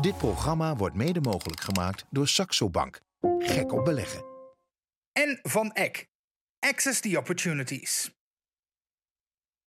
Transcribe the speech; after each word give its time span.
Dit 0.00 0.18
programma 0.18 0.76
wordt 0.76 0.96
mede 0.96 1.20
mogelijk 1.20 1.60
gemaakt 1.60 2.04
door 2.10 2.28
Saxo 2.28 2.70
Bank. 2.70 3.00
Gek 3.38 3.72
op 3.72 3.84
beleggen. 3.84 4.24
En 5.12 5.38
van 5.42 5.72
Eck. 5.72 6.06
Access 6.58 7.00
the 7.00 7.18
Opportunities. 7.18 8.10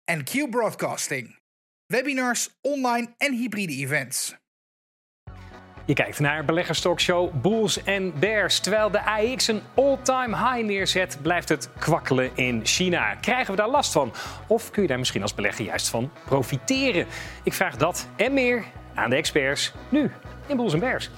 En 0.03 0.23
Q 0.23 0.49
Broadcasting. 0.49 1.39
Webinars, 1.85 2.49
online 2.61 3.13
en 3.17 3.33
hybride 3.33 3.73
events. 3.73 4.35
Je 5.85 5.93
kijkt 5.93 6.19
naar 6.19 6.45
beleggerstalkshow 6.45 7.41
Bulls 7.41 7.83
en 7.83 8.19
Bears. 8.19 8.59
Terwijl 8.59 8.91
de 8.91 9.05
AX 9.05 9.47
een 9.47 9.61
all-time 9.75 10.37
high 10.37 10.65
neerzet, 10.65 11.21
blijft 11.21 11.49
het 11.49 11.69
kwakkelen 11.79 12.31
in 12.35 12.65
China. 12.65 13.15
Krijgen 13.15 13.51
we 13.51 13.59
daar 13.59 13.69
last 13.69 13.91
van? 13.91 14.13
Of 14.47 14.71
kun 14.71 14.81
je 14.81 14.87
daar 14.87 14.97
misschien 14.97 15.21
als 15.21 15.35
belegger 15.35 15.65
juist 15.65 15.89
van 15.89 16.11
profiteren? 16.25 17.07
Ik 17.43 17.53
vraag 17.53 17.75
dat 17.75 18.07
en 18.15 18.33
meer 18.33 18.65
aan 18.99 19.09
de 19.09 19.15
experts 19.15 19.73
nu 19.89 20.11
in 20.47 20.55
Bears. 20.79 21.09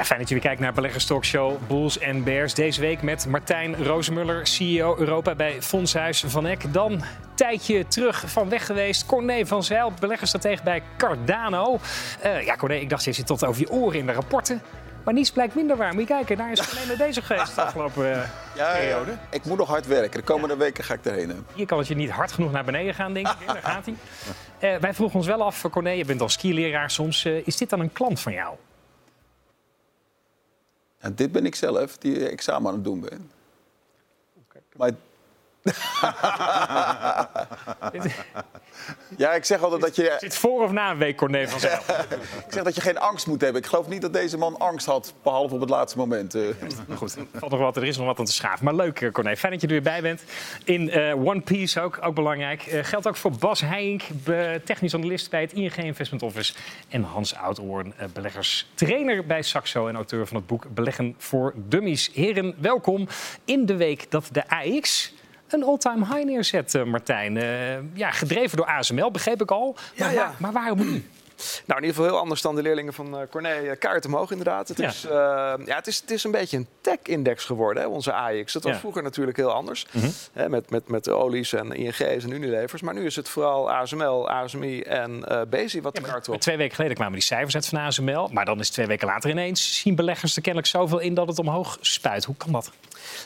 Ja, 0.00 0.06
fijn 0.06 0.18
dat 0.18 0.28
je 0.28 0.34
weer 0.34 0.44
kijkt 0.44 0.60
naar 0.60 0.72
Beleggerstalkshow 0.72 1.58
Bulls 1.68 1.98
en 1.98 2.24
Bears. 2.24 2.54
Deze 2.54 2.80
week 2.80 3.02
met 3.02 3.26
Martijn 3.26 3.84
Rozemuller, 3.84 4.46
CEO 4.46 4.96
Europa 4.98 5.34
bij 5.34 5.62
Fondshuis 5.62 6.24
Van 6.26 6.46
Eck. 6.46 6.72
Dan 6.72 6.92
een 6.92 7.02
tijdje 7.34 7.88
terug 7.88 8.24
van 8.26 8.48
weg 8.48 8.66
geweest. 8.66 9.06
Corné 9.06 9.46
van 9.46 9.62
Zijl, 9.62 9.92
beleggersstratege 10.00 10.62
bij 10.62 10.82
Cardano. 10.96 11.78
Uh, 12.24 12.44
ja, 12.44 12.56
Corné, 12.56 12.74
ik 12.74 12.88
dacht, 12.88 13.04
je 13.04 13.12
zit 13.12 13.26
tot 13.26 13.44
over 13.44 13.60
je 13.60 13.70
oren 13.70 13.98
in 13.98 14.06
de 14.06 14.12
rapporten. 14.12 14.62
Maar 15.04 15.14
niets 15.14 15.30
blijkt 15.30 15.54
minder 15.54 15.76
waar. 15.76 15.92
Moet 15.92 16.00
je 16.00 16.08
kijken, 16.08 16.36
daar 16.36 16.52
is 16.52 16.68
Corné 16.68 16.86
mee 16.86 16.96
bezig 16.96 17.26
geweest 17.26 17.54
de 17.54 17.62
afgelopen 17.62 18.04
uh, 18.04 18.22
ja, 18.56 18.72
periode. 18.72 19.10
Ja. 19.10 19.18
Ik 19.30 19.44
moet 19.44 19.58
nog 19.58 19.68
hard 19.68 19.86
werken. 19.86 20.20
De 20.20 20.26
komende 20.26 20.56
weken 20.56 20.84
ga 20.84 20.94
ik 20.94 21.04
erheen. 21.04 21.46
Hier 21.54 21.66
kan 21.66 21.78
het 21.78 21.88
je 21.88 21.94
niet 21.94 22.10
hard 22.10 22.32
genoeg 22.32 22.52
naar 22.52 22.64
beneden 22.64 22.94
gaan, 22.94 23.12
denk 23.12 23.28
ik. 23.28 23.46
Daar 23.46 23.62
gaat 23.62 23.84
hij. 23.84 23.94
Uh, 24.74 24.80
wij 24.84 24.94
vroegen 24.94 25.16
ons 25.16 25.26
wel 25.26 25.42
af, 25.42 25.64
Corné, 25.70 25.90
je 25.90 26.04
bent 26.04 26.20
al 26.20 26.28
skileraar 26.28 26.90
soms. 26.90 27.24
is 27.24 27.56
dit 27.56 27.70
dan 27.70 27.80
een 27.80 27.92
klant 27.92 28.20
van 28.20 28.32
jou? 28.32 28.54
Ja, 31.00 31.10
dit 31.10 31.32
ben 31.32 31.46
ik 31.46 31.54
zelf 31.54 31.98
die 31.98 32.28
examen 32.28 32.68
aan 32.68 32.74
het 32.74 32.84
doen 32.84 33.00
ben. 33.00 33.30
Maar... 34.76 34.92
ja, 39.16 39.32
ik 39.32 39.44
zeg 39.44 39.62
altijd 39.62 39.80
dat 39.80 39.96
je... 39.96 40.16
Zit 40.18 40.36
voor 40.36 40.62
of 40.62 40.70
na 40.70 40.90
een 40.90 40.98
week 40.98 41.16
Corné 41.16 41.48
van 41.48 41.60
Zijl? 41.60 41.80
ik 42.46 42.52
zeg 42.52 42.62
dat 42.62 42.74
je 42.74 42.80
geen 42.80 42.98
angst 42.98 43.26
moet 43.26 43.40
hebben. 43.40 43.62
Ik 43.62 43.68
geloof 43.68 43.88
niet 43.88 44.02
dat 44.02 44.12
deze 44.12 44.36
man 44.36 44.58
angst 44.58 44.86
had, 44.86 45.14
behalve 45.22 45.54
op 45.54 45.60
het 45.60 45.70
laatste 45.70 45.98
moment. 45.98 46.34
Uh. 46.34 46.48
Goed, 46.94 47.16
valt 47.34 47.50
nog 47.50 47.60
wat, 47.60 47.76
er 47.76 47.84
is 47.84 47.96
nog 47.96 48.06
wat 48.06 48.18
aan 48.18 48.24
te 48.24 48.32
schaven. 48.32 48.64
Maar 48.64 48.74
leuk, 48.74 49.08
Corné. 49.12 49.36
Fijn 49.36 49.52
dat 49.52 49.60
je 49.60 49.66
er 49.66 49.72
weer 49.72 49.82
bij 49.82 50.02
bent. 50.02 50.22
In 50.64 50.88
uh, 50.88 51.26
One 51.26 51.40
Piece 51.40 51.80
ook, 51.80 51.98
ook 52.02 52.14
belangrijk. 52.14 52.66
Uh, 52.66 52.84
geldt 52.84 53.08
ook 53.08 53.16
voor 53.16 53.30
Bas 53.38 53.60
Heink, 53.60 54.02
technisch 54.64 54.94
analist 54.94 55.30
bij 55.30 55.40
het 55.40 55.52
ING 55.52 55.76
Investment 55.76 56.22
Office. 56.22 56.54
En 56.88 57.02
Hans 57.02 57.34
Oudhoorn, 57.34 57.94
beleggerstrainer 58.12 59.26
bij 59.26 59.42
Saxo 59.42 59.88
en 59.88 59.94
auteur 59.94 60.26
van 60.26 60.36
het 60.36 60.46
boek 60.46 60.74
Beleggen 60.74 61.14
voor 61.18 61.52
Dummies. 61.56 62.10
Heren, 62.14 62.54
welkom 62.58 63.08
in 63.44 63.66
de 63.66 63.76
week 63.76 64.10
dat 64.10 64.28
de 64.32 64.48
AX 64.48 65.12
een 65.52 65.64
all-time 65.64 66.04
high 66.04 66.24
neerzet, 66.24 66.74
uh, 66.74 66.84
Martijn. 66.84 67.36
Uh, 67.36 67.44
ja, 67.94 68.10
gedreven 68.10 68.56
door 68.56 68.66
ASML, 68.66 69.10
begreep 69.10 69.42
ik 69.42 69.50
al. 69.50 69.76
Maar, 69.98 70.12
ja. 70.12 70.34
Maar 70.38 70.52
waarom 70.52 70.78
nu? 70.78 71.04
Nou, 71.66 71.80
in 71.80 71.86
ieder 71.86 71.88
geval 71.96 72.04
heel 72.04 72.18
anders 72.18 72.42
dan 72.42 72.54
de 72.54 72.62
leerlingen 72.62 72.92
van 72.92 73.14
uh, 73.14 73.20
Corné. 73.30 73.76
Kaart 73.78 74.06
omhoog 74.06 74.30
inderdaad. 74.30 74.68
Het, 74.68 74.78
Ja. 74.78 74.88
is, 74.88 75.04
uh, 75.04 75.10
ja, 75.66 75.76
het, 75.76 75.86
is, 75.86 76.00
het 76.00 76.10
is 76.10 76.24
een 76.24 76.30
beetje 76.30 76.56
een 76.56 76.66
tech-index 76.80 77.44
geworden, 77.44 77.82
hè, 77.82 77.88
onze 77.88 78.12
AX. 78.12 78.52
Dat 78.52 78.62
was 78.62 78.72
Ja. 78.72 78.78
vroeger 78.78 79.02
natuurlijk 79.02 79.36
heel 79.36 79.52
anders. 79.52 79.86
Mhm. 79.90 80.08
Hè, 80.32 80.48
met, 80.48 80.70
met, 80.70 80.88
met 80.88 81.04
de 81.04 81.12
olies 81.12 81.52
en 81.52 81.72
ING's 81.72 82.00
en 82.00 82.30
Unilevers. 82.30 82.82
Maar 82.82 82.94
nu 82.94 83.06
is 83.06 83.16
het 83.16 83.28
vooral 83.28 83.70
ASML, 83.70 84.28
ASMI 84.30 84.80
en 84.82 85.24
eh 85.28 85.40
Bezi 85.50 85.80
wat 85.82 86.00
kaart 86.00 86.28
op. 86.28 86.40
Twee 86.40 86.56
weken 86.56 86.74
geleden 86.74 86.96
kwamen 86.96 87.14
die 87.14 87.22
cijfers 87.22 87.54
uit 87.54 87.66
van 87.66 87.78
ASML. 87.78 88.28
Maar 88.32 88.44
dan 88.44 88.60
is 88.60 88.70
twee 88.70 88.86
weken 88.86 89.06
later 89.06 89.30
ineens 89.30 89.80
zien 89.80 89.94
beleggers 89.94 90.36
er 90.36 90.42
kennelijk 90.42 90.70
zoveel 90.72 90.98
in 90.98 91.14
dat 91.14 91.28
het 91.28 91.38
omhoog 91.38 91.78
spuit. 91.80 92.24
Hoe 92.24 92.36
kan 92.36 92.52
dat? 92.52 92.70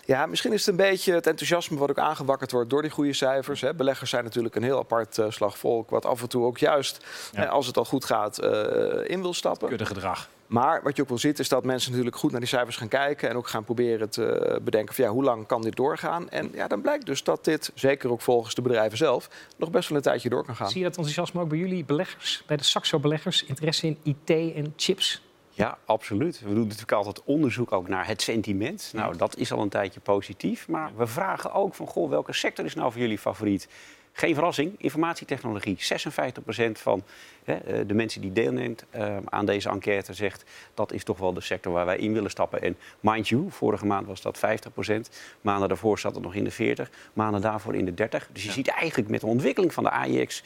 Ja, 0.04 0.26
misschien 0.26 0.52
is 0.52 0.58
het 0.66 0.68
een 0.68 0.76
beetje 0.86 1.12
het 1.14 1.26
enthousiasme 1.26 1.78
wat 1.78 1.90
ook 1.90 1.98
aangewakkerd 1.98 2.50
wordt 2.50 2.70
door 2.70 2.82
die 2.82 2.90
goede 2.90 3.12
cijfers. 3.12 3.60
Hè. 3.60 3.74
Beleggers 3.74 4.10
zijn 4.10 4.24
natuurlijk 4.24 4.54
een 4.54 4.62
heel 4.62 4.78
apart 4.78 5.18
eh, 5.18 5.26
slag 5.28 5.58
volk, 5.58 5.90
wat 5.90 6.06
af 6.06 6.22
en 6.22 6.28
toe 6.28 6.44
ook 6.44 6.58
juist, 6.58 7.04
Ja. 7.32 7.44
eh, 7.44 7.50
als 7.50 7.66
het 7.66 7.76
al 7.76 7.84
goed 7.84 8.03
gaat, 8.04 8.38
eh, 8.38 9.10
in 9.10 9.20
wil 9.20 9.34
stappen. 9.34 9.68
Kudde 9.68 9.86
gedrag. 9.86 10.28
Maar 10.46 10.82
wat 10.82 10.96
je 10.96 11.02
ook 11.02 11.08
wel 11.08 11.18
ziet, 11.18 11.38
is 11.38 11.48
dat 11.48 11.64
mensen 11.64 11.90
natuurlijk 11.90 12.16
goed 12.16 12.30
naar 12.30 12.40
die 12.40 12.48
cijfers 12.48 12.76
gaan 12.76 12.88
kijken 12.88 13.28
en 13.28 13.36
ook 13.36 13.48
gaan 13.48 13.64
proberen 13.64 14.10
te 14.10 14.58
bedenken 14.62 14.94
van 14.94 15.04
ja, 15.04 15.10
hoe 15.10 15.24
lang 15.24 15.46
kan 15.46 15.62
dit 15.62 15.76
doorgaan? 15.76 16.30
En 16.30 16.50
ja, 16.52 16.68
dan 16.68 16.80
blijkt 16.80 17.06
dus 17.06 17.22
dat 17.22 17.44
dit, 17.44 17.70
zeker 17.74 18.10
ook 18.10 18.20
volgens 18.20 18.54
de 18.54 18.62
bedrijven 18.62 18.98
zelf, 18.98 19.28
nog 19.56 19.70
best 19.70 19.88
wel 19.88 19.98
een 19.98 20.04
tijdje 20.04 20.28
door 20.28 20.44
kan 20.44 20.56
gaan. 20.56 20.68
Zie 20.68 20.78
je 20.78 20.84
dat 20.84 20.96
enthousiasme 20.96 21.40
ook 21.40 21.48
bij 21.48 21.58
jullie 21.58 21.84
beleggers? 21.84 22.42
Bij 22.46 22.56
de 22.56 22.64
Saxo-beleggers? 22.64 23.44
Interesse 23.44 23.86
in 23.86 23.98
IT 24.02 24.54
en 24.54 24.72
chips? 24.76 25.22
Ja, 25.50 25.78
absoluut. 25.84 26.40
We 26.40 26.48
doen 26.48 26.62
natuurlijk 26.62 26.92
altijd 26.92 27.22
onderzoek 27.24 27.72
ook 27.72 27.88
naar 27.88 28.06
het 28.06 28.22
sentiment. 28.22 28.90
Nou, 28.94 29.16
dat 29.16 29.36
is 29.36 29.52
al 29.52 29.62
een 29.62 29.68
tijdje 29.68 30.00
positief. 30.00 30.68
Maar 30.68 30.90
we 30.96 31.06
vragen 31.06 31.52
ook 31.52 31.74
van, 31.74 31.86
goh, 31.86 32.08
welke 32.08 32.32
sector 32.32 32.64
is 32.64 32.74
nou 32.74 32.92
voor 32.92 33.00
jullie 33.00 33.18
favoriet? 33.18 33.68
Geen 34.16 34.34
verrassing, 34.34 34.74
informatietechnologie. 34.78 35.76
56% 35.78 36.72
van 36.72 37.02
hè, 37.44 37.54
eh, 37.54 37.80
de 37.86 37.94
mensen 37.94 38.20
die 38.20 38.32
deelneemt 38.32 38.84
eh, 38.90 39.16
aan 39.24 39.46
deze 39.46 39.68
enquête 39.68 40.12
zegt... 40.12 40.44
dat 40.74 40.92
is 40.92 41.04
toch 41.04 41.18
wel 41.18 41.32
de 41.32 41.40
sector 41.40 41.72
waar 41.72 41.86
wij 41.86 41.96
in 41.96 42.12
willen 42.12 42.30
stappen. 42.30 42.62
En 42.62 42.76
mind 43.00 43.28
you, 43.28 43.46
vorige 43.48 43.86
maand 43.86 44.06
was 44.06 44.20
dat 44.20 44.38
50%. 44.38 44.40
Maanden 45.40 45.68
daarvoor 45.68 45.98
zat 45.98 46.14
het 46.14 46.24
nog 46.24 46.34
in 46.34 46.44
de 46.44 46.50
40. 46.50 46.90
Maanden 47.12 47.40
daarvoor 47.40 47.74
in 47.74 47.84
de 47.84 47.94
30. 47.94 48.28
Dus 48.32 48.44
je 48.44 48.50
ziet 48.50 48.68
eigenlijk 48.68 49.10
met 49.10 49.20
de 49.20 49.26
ontwikkeling 49.26 49.72
van 49.72 49.84
de 49.84 49.90
AIX... 49.90 50.42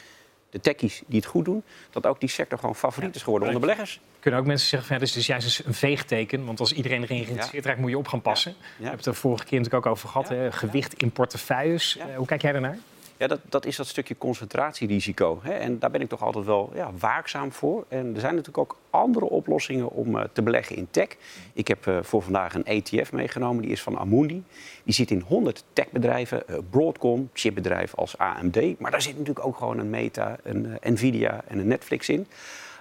de 0.51 0.61
techies 0.61 1.03
die 1.07 1.21
het 1.21 1.29
goed 1.29 1.45
doen... 1.45 1.63
dat 1.91 2.07
ook 2.07 2.21
die 2.21 2.29
sector 2.29 2.59
gewoon 2.59 2.77
favoriet 2.77 3.15
is 3.15 3.23
geworden 3.23 3.49
onder 3.49 3.63
beleggers. 3.63 4.01
Kunnen 4.21 4.41
ook 4.41 4.47
mensen 4.47 4.69
zeggen, 4.69 4.89
van, 4.89 4.97
ja, 4.97 5.03
dit 5.05 5.17
is 5.17 5.27
dus 5.27 5.27
juist 5.27 5.67
een 5.67 5.75
veegteken. 5.75 6.45
Want 6.45 6.61
als 6.61 6.73
iedereen 6.73 7.03
erin 7.03 7.25
geïnteresseerd 7.25 7.65
raakt, 7.65 7.79
moet 7.79 7.91
je 7.91 7.99
op 7.99 8.09
gaan 8.09 8.23
passen. 8.23 8.55
We 8.59 8.83
hebben 8.83 8.97
het 8.97 9.07
er 9.07 9.15
vorige 9.15 9.45
keer 9.45 9.59
natuurlijk 9.59 9.87
ook 9.87 9.93
over 9.93 10.09
gehad. 10.09 10.29
Ja. 10.29 10.35
Hè? 10.35 10.53
Gewicht 10.53 10.95
in 10.95 11.11
portefeuilles. 11.11 11.97
Ja. 11.99 12.09
Eh, 12.09 12.17
hoe 12.17 12.27
kijk 12.27 12.43
jij 12.43 12.53
daarnaar? 12.53 12.79
Ja, 13.19 13.27
dat, 13.27 13.41
dat 13.49 13.67
is 13.67 13.77
dat 13.77 13.87
stukje 13.87 14.19
concentratierisico. 14.19 15.39
Hè? 15.43 15.53
En 15.53 15.79
daar 15.79 15.91
ben 15.91 16.01
ik 16.01 16.09
toch 16.09 16.23
altijd 16.23 16.45
wel 16.45 16.71
ja, 16.75 16.91
waakzaam 16.99 17.53
voor. 17.53 17.85
En 17.89 18.15
er 18.15 18.21
zijn 18.21 18.35
natuurlijk 18.35 18.59
ook 18.59 18.79
andere 18.91 19.25
oplossingen 19.25 19.91
om 19.91 20.19
eh, 20.19 20.25
te 20.33 20.43
beleggen 20.43 20.77
in 20.77 20.89
tech. 20.91 21.09
Ik 21.53 21.69
heb 21.69 21.87
eh, 21.87 21.99
voor 22.03 22.23
vandaag 22.23 22.55
een 22.55 22.65
ETF 22.65 23.13
meegenomen. 23.13 23.63
Die 23.63 23.71
is 23.71 23.83
van 23.83 23.99
Amundi. 23.99 24.45
Die 24.85 24.95
zit 24.95 25.11
in 25.11 25.21
100 25.21 25.65
techbedrijven. 25.73 26.49
eh, 26.49 26.59
Broadcom, 26.71 27.31
chipbedrijf 27.33 27.95
als 27.95 28.19
AMD. 28.19 28.79
Maar 28.79 28.91
daar 28.91 29.03
zit 29.03 29.19
natuurlijk 29.19 29.47
ook 29.47 29.57
gewoon 29.57 29.79
een 29.79 29.91
Meta, 29.91 30.37
een 30.43 30.79
Nvidia 30.83 31.45
en 31.47 31.59
een 31.59 31.69
Netflix 31.69 32.09
in. 32.09 32.27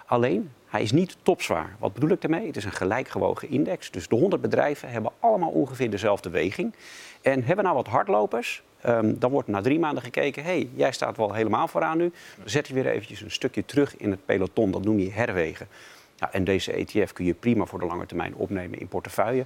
Alleen, 0.06 0.52
hij 0.68 0.82
is 0.82 0.92
niet 0.92 1.18
topzwaar. 1.22 1.76
Wat 1.80 1.94
bedoel 1.94 2.10
ik 2.10 2.22
daarmee? 2.22 2.48
Het 2.48 2.58
is 2.58 2.64
een 2.64 2.72
gelijkgewogen 2.72 3.50
index. 3.50 3.92
Dus 3.92 4.08
de 4.08 4.16
100 4.16 4.42
bedrijven 4.42 4.90
hebben 4.90 5.12
allemaal 5.20 5.50
ongeveer 5.50 5.90
dezelfde 5.90 6.30
weging. 6.30 6.74
En 7.22 7.44
hebben 7.44 7.66
nou 7.66 7.76
wat 7.76 7.88
hardlopers? 7.88 8.64
Ehm, 8.82 9.14
dan 9.18 9.32
wordt 9.32 9.48
na 9.48 9.62
drie 9.62 9.80
maanden 9.80 10.04
gekeken, 10.04 10.44
hey, 10.44 10.70
jij 10.76 10.92
staat 10.92 11.18
wel 11.18 11.34
helemaal 11.34 11.68
vooraan 11.68 11.98
nu. 11.98 12.12
Dan 12.38 12.50
zet 12.50 12.68
je 12.68 12.74
weer 12.74 12.88
eventjes 12.88 13.22
een 13.22 13.32
stukje 13.32 13.66
terug 13.66 13.98
in 13.98 14.12
het 14.12 14.26
peloton. 14.26 14.72
Dat 14.72 14.84
noem 14.84 15.00
je 15.00 15.12
herwegen. 15.12 15.68
Ja, 16.16 16.34
en 16.34 16.44
deze 16.44 16.72
ETF 16.72 17.14
kun 17.14 17.26
je 17.26 17.34
prima 17.34 17.66
voor 17.66 17.80
de 17.80 17.86
lange 17.86 18.06
termijn 18.06 18.36
opnemen 18.36 18.80
in 18.80 18.88
portefeuille. 18.88 19.46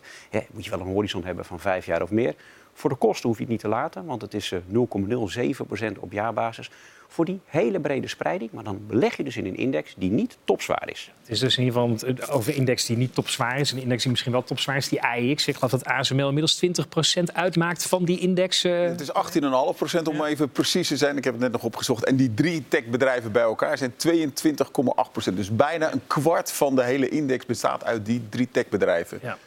Moet 0.51 0.63
je 0.65 0.69
wel 0.69 0.79
een 0.79 0.93
horizon 0.93 1.25
hebben 1.25 1.45
van 1.45 1.59
vijf 1.59 1.85
jaar 1.85 2.01
of 2.01 2.11
meer. 2.11 2.35
Voor 2.73 2.89
de 2.89 2.95
kosten 2.95 3.29
hoef 3.29 3.37
je 3.37 3.43
het 3.43 3.51
niet 3.51 3.61
te 3.61 3.67
laten, 3.67 4.05
want 4.05 4.21
het 4.21 4.33
is 4.33 4.51
eh, 4.51 4.59
0,07% 5.93 5.99
op 5.99 6.11
jaarbasis. 6.11 6.71
Voor 7.13 7.25
die 7.25 7.39
hele 7.45 7.79
brede 7.79 8.07
spreiding, 8.07 8.51
maar 8.51 8.63
dan 8.63 8.81
beleg 8.87 9.17
je 9.17 9.23
dus 9.23 9.37
in 9.37 9.45
een 9.45 9.55
index 9.57 9.93
die 9.97 10.11
niet 10.11 10.37
topzwaar 10.43 10.89
is. 10.89 11.11
Het 11.21 11.29
is 11.29 11.39
dus 11.39 11.57
in 11.57 11.63
ieder 11.63 11.81
geval 11.81 12.09
een- 12.09 12.29
over 12.29 12.51
een 12.51 12.57
index 12.57 12.85
die 12.85 12.97
niet 12.97 13.13
topzwaar 13.13 13.59
is. 13.59 13.71
Een 13.71 13.81
index 13.81 14.01
die 14.01 14.11
misschien 14.11 14.31
wel 14.31 14.43
topzwaar 14.43 14.77
is, 14.77 14.89
die 14.89 15.01
AEX. 15.01 15.47
Ik 15.47 15.55
geloof 15.55 15.71
dat 15.71 15.85
ASML 15.85 16.25
inmiddels 16.27 16.55
20% 16.55 17.33
uitmaakt 17.33 17.85
van 17.87 18.05
die 18.05 18.19
index. 18.19 18.63
eh. 18.63 18.81
Het 18.81 19.01
is 19.01 19.13
18,5% 19.13 20.07
om 20.07 20.23
even 20.23 20.49
precies 20.49 20.87
te 20.87 20.97
zijn. 20.97 21.17
Ik 21.17 21.23
heb 21.23 21.33
het 21.33 21.41
net 21.41 21.51
nog 21.51 21.63
opgezocht. 21.63 22.05
En 22.05 22.15
die 22.15 22.33
drie 22.33 22.63
techbedrijven 22.67 23.31
bij 23.31 23.41
elkaar 23.43 23.77
zijn 23.77 23.93
22,8%. 23.95 25.35
Dus 25.35 25.55
bijna 25.55 25.93
een 25.93 26.01
kwart 26.07 26.51
van 26.51 26.75
de 26.75 26.83
hele 26.83 27.09
index 27.09 27.45
bestaat 27.45 27.83
uit 27.83 28.05
die 28.05 28.21
drie 28.29 28.47
techbedrijven. 28.51 29.19
Ja. 29.21 29.37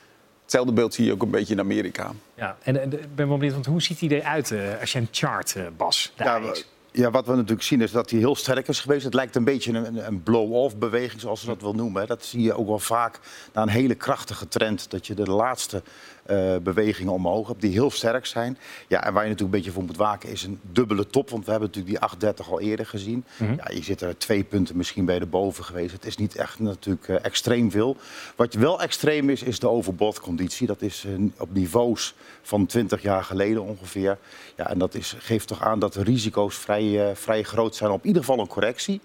Hetzelfde 0.43 0.73
beeld 0.73 0.95
zie 0.95 1.05
je 1.05 1.13
ook 1.13 1.23
een 1.23 1.31
beetje 1.31 1.55
in 1.55 1.61
Amerika. 1.61 2.11
Ja, 2.35 2.57
en 2.63 2.77
eh, 2.93 3.01
ik 3.01 3.15
ben 3.15 3.29
wel 3.29 3.37
benieuwd, 3.37 3.55
want 3.55 3.67
hoe 3.67 3.83
ziet 3.83 3.99
die 3.99 4.11
eruit 4.21 4.51
eh, 4.51 4.61
als 4.81 4.93
je 4.93 4.99
een 4.99 5.09
chart, 5.11 5.57
eh, 5.57 5.63
Bas? 5.77 6.13
De 6.17 6.25
Ja, 6.25 6.35
AEX? 6.39 6.67
Ja, 6.97 7.11
wat 7.11 7.27
we 7.27 7.35
natuurlijk 7.35 7.63
zien 7.63 7.81
is 7.81 7.91
dat 7.91 8.11
hij 8.11 8.19
heel 8.19 8.37
sterk 8.37 8.69
is 8.69 8.81
geweest. 8.81 9.05
Het 9.05 9.15
lijkt 9.15 9.37
een 9.37 9.45
beetje 9.45 9.73
een, 9.73 10.07
een 10.07 10.23
blow-off 10.23 10.77
beweging, 10.77 11.21
zoals 11.21 11.41
ze 11.41 11.47
dat 11.47 11.61
wil 11.61 11.73
noemen. 11.73 12.07
Dat 12.07 12.25
zie 12.25 12.43
je 12.43 12.55
ook 12.55 12.67
wel 12.67 12.79
vaak 12.79 13.21
na 13.53 13.63
een 13.63 13.69
hele 13.69 13.95
krachtige 13.95 14.49
trend. 14.49 14.91
Dat 14.91 15.07
je 15.07 15.15
de 15.15 15.31
laatste 15.31 15.83
eh, 16.25 16.57
bewegingen 16.63 17.13
omhoog 17.13 17.49
hebt 17.49 17.61
die 17.61 17.73
heel 17.73 17.91
sterk 17.91 18.27
zijn. 18.27 18.59
Ja, 18.89 19.05
en 19.05 19.13
waar 19.13 19.23
je 19.23 19.29
natuurlijk 19.29 19.41
een 19.41 19.61
beetje 19.61 19.71
voor 19.71 19.83
moet 19.83 19.97
waken 19.97 20.29
is 20.29 20.43
een 20.43 20.61
dubbele 20.63 21.07
top. 21.07 21.31
Want 21.31 21.45
we 21.45 21.51
hebben 21.51 21.69
natuurlijk 21.69 21.95
die 21.95 22.05
830 22.05 22.51
al 22.53 22.61
eerder 22.61 22.87
gezien. 22.87 23.25
ja, 23.39 23.71
je 23.75 23.83
zit 23.83 24.01
er 24.01 24.19
twee 24.19 24.45
punten 24.45 24.77
misschien 24.77 25.05
bij 25.05 25.19
de 25.19 25.27
boven 25.27 25.65
geweest. 25.65 25.93
Het 25.93 26.07
is 26.07 26.17
niet 26.17 26.37
echt 26.37 26.59
natuurlijk 26.59 27.09
eh, 27.09 27.25
extreem 27.25 27.71
veel. 27.71 27.97
Wat 28.37 28.55
wel 28.55 28.81
extreem 28.81 29.31
is, 29.31 29.43
is 29.43 29.59
de 29.59 29.69
overbodconditie. 29.69 30.67
Dat 30.67 30.83
is 30.83 31.05
eh, 31.05 31.13
op 31.39 31.55
niveaus 31.55 32.15
van 32.43 32.67
20 32.67 33.03
jaar 33.03 33.25
geleden 33.25 33.63
ongeveer. 33.63 34.19
Ja, 34.57 34.71
en 34.71 34.79
dat 34.79 34.95
is, 34.95 35.17
geeft 35.19 35.47
toch 35.47 35.63
aan 35.63 35.79
dat 35.79 35.93
de 35.93 36.03
risico's 36.03 36.57
vrij, 36.57 37.17
vrij 37.17 37.43
groot 37.43 37.77
zijn 37.77 37.91
op 37.91 38.01
in 38.01 38.07
ieder 38.07 38.23
geval 38.23 38.39
een 38.39 38.47
correctie. 38.47 39.01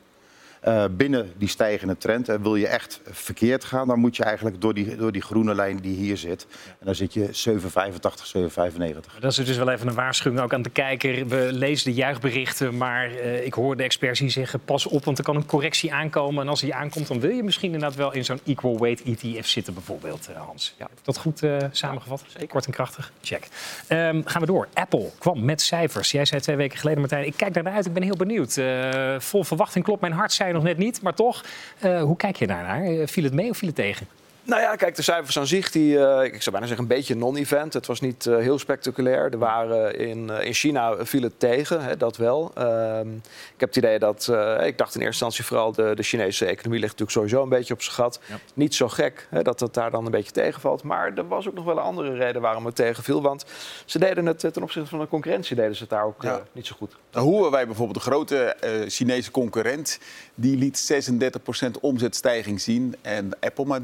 Eh, 0.60 0.86
binnen 0.92 1.34
die 1.38 1.48
stijgende 1.48 1.98
trend. 1.98 2.30
En 2.30 2.42
wil 2.42 2.56
je 2.56 2.68
echt 2.68 3.02
verkeerd 3.06 3.64
gaan, 3.64 3.88
dan 3.88 4.00
moet 4.00 4.16
je 4.16 4.24
eigenlijk 4.24 4.62
door 4.62 4.74
die, 4.74 4.96
door 4.96 5.12
die 5.12 5.22
groene 5.22 5.56
lijn 5.56 5.78
die 5.78 5.96
hier 5.96 6.18
zit. 6.18 6.48
En 6.80 6.86
dan 6.86 6.96
zit 6.96 7.14
je 7.14 7.28
785, 7.32 8.26
795. 8.26 9.20
Dat 9.20 9.32
is 9.32 9.38
dus 9.46 9.58
wel 9.58 9.70
even 9.70 9.88
een 9.88 9.94
waarschuwing 9.94 10.42
ook 10.42 10.54
aan 10.54 10.62
de 10.62 10.70
kijker. 10.70 11.28
We 11.28 11.50
lezen 11.52 11.92
de 11.92 11.98
juichberichten, 11.98 12.78
maar 12.78 13.12
eh, 13.12 13.46
ik 13.46 13.54
hoor 13.54 13.78
de 13.78 13.84
experts 13.84 14.20
hier 14.20 14.32
zeggen... 14.32 14.60
pas 14.60 14.86
op, 14.86 15.06
want 15.06 15.18
er 15.18 15.24
kan 15.24 15.36
een 15.36 15.46
correctie 15.46 15.94
aankomen. 15.94 16.44
En 16.44 16.50
als 16.50 16.62
die 16.62 16.74
aankomt, 16.74 17.08
dan 17.08 17.20
wil 17.20 17.30
je 17.30 17.44
misschien 17.44 17.74
inderdaad 17.74 17.96
wel 17.96 18.14
in 18.14 18.26
zo'n 18.26 18.40
equal 18.46 18.80
weight 18.80 19.04
ETF 19.04 19.48
zitten 19.48 19.74
bijvoorbeeld, 19.74 20.28
eh, 20.28 20.42
Hans. 20.42 20.76
Ja. 20.78 20.86
Heb 20.90 20.98
ik 20.98 21.06
dat 21.06 21.18
goed 21.18 21.44
eh, 21.44 21.58
samengevat? 21.72 22.24
Kort 22.48 22.66
en 22.66 22.72
krachtig? 22.72 23.12
Check. 23.22 23.48
Ehm, 23.88 24.22
gaan 24.26 24.42
we 24.42 24.48
door. 24.48 24.68
Apple 24.74 25.10
kwam 25.18 25.46
met 25.46 25.62
cijfers. 25.62 26.12
Jij 26.12 26.26
zei 26.26 26.42
twee 26.42 26.56
weken 26.56 26.78
geleden, 26.78 27.00
Martijn, 27.00 27.26
ik 27.26 27.34
kijk 27.36 27.54
daarnaar 27.54 27.74
uit. 27.74 27.86
Ik 27.86 27.94
ben 27.94 28.04
heel 28.04 28.16
benieuwd. 28.16 28.58
Eh, 28.58 29.20
vol 29.20 29.44
verwachting 29.44 29.86
klopt 29.86 30.02
mijn 30.02 30.14
hart, 30.14 30.32
zei 30.32 30.49
nog 30.54 30.64
net 30.64 30.78
niet. 30.78 31.02
Maar 31.02 31.14
toch, 31.14 31.46
eh, 31.80 32.02
hoe 32.02 32.16
kijk 32.16 32.36
je 32.36 32.48
daarnaar? 32.48 32.84
Eh, 32.84 33.08
viel 33.08 33.24
het 33.24 33.34
mee 33.34 33.50
of 33.50 33.58
viel 33.58 33.68
het 33.68 33.78
tegen? 33.78 34.08
Nou 34.50 34.62
ja, 34.62 34.76
kijk, 34.76 34.96
de 34.96 35.02
cijfers 35.02 35.40
aan 35.40 35.48
zich, 35.48 35.72
die, 35.72 36.06
eh, 36.06 36.24
ik 36.24 36.42
zou 36.42 36.52
bijna 36.52 36.68
zeggen 36.68 36.86
een 36.90 36.96
beetje 36.96 37.16
non-event. 37.16 37.74
Het 37.74 37.86
was 37.86 38.02
niet 38.02 38.26
eh, 38.26 38.38
heel 38.38 38.60
spectaculair. 38.60 39.32
Er 39.32 39.38
waren 39.38 40.00
in, 40.00 40.30
eh, 40.30 40.46
in 40.46 40.54
China 40.54 41.06
viel 41.06 41.22
het 41.22 41.40
tegen, 41.40 41.84
hè, 41.84 41.98
dat 41.98 42.18
wel. 42.18 42.52
Ehm, 42.56 43.08
ik 43.54 43.60
heb 43.60 43.70
het 43.70 43.76
idee 43.78 44.00
dat, 44.00 44.22
ik 44.64 44.78
dacht 44.78 44.96
in 44.96 45.02
eerste 45.02 45.06
instantie 45.06 45.46
vooral 45.46 45.72
de, 45.72 45.92
de 45.96 46.04
Chinese 46.04 46.46
economie 46.46 46.80
ligt 46.80 46.92
natuurlijk 47.00 47.18
sowieso 47.18 47.44
een 47.44 47.50
beetje 47.50 47.74
op 47.74 47.82
zijn 47.82 47.96
gat. 47.96 48.20
Niet 48.54 48.76
zo 48.76 48.88
gek 48.88 49.28
hè, 49.30 49.42
dat 49.42 49.60
het 49.60 49.74
daar 49.74 49.92
dan 49.92 50.06
een 50.06 50.12
beetje 50.12 50.32
tegenvalt. 50.32 50.84
Maar 50.84 51.12
er 51.16 51.28
was 51.28 51.48
ook 51.48 51.54
nog 51.54 51.66
wel 51.66 51.78
een 51.78 51.84
andere 51.84 52.14
reden 52.14 52.42
waarom 52.42 52.66
het 52.66 52.76
tegenviel. 52.76 53.22
Want 53.22 53.46
ze 53.86 54.00
deden 54.00 54.26
het 54.26 54.40
ten 54.40 54.64
opzichte 54.64 54.90
van 54.90 55.00
de 55.00 55.08
concurrentie, 55.08 55.56
deden 55.56 55.76
ze 55.76 55.82
het 55.82 55.92
daar 55.92 56.06
ook 56.06 56.24
Ja. 56.24 56.42
niet 56.52 56.68
zo 56.68 56.76
goed. 56.78 56.96
Huawei 57.12 57.66
bijvoorbeeld, 57.66 58.04
de 58.04 58.10
grote 58.12 58.56
Chinese 58.88 59.32
concurrent, 59.32 60.00
die 60.36 60.58
liet 60.58 60.78
36% 60.78 61.80
omzetstijging 61.80 62.62
zien. 62.62 62.96
En 63.02 63.32
Apple 63.40 63.66
maar 63.66 63.82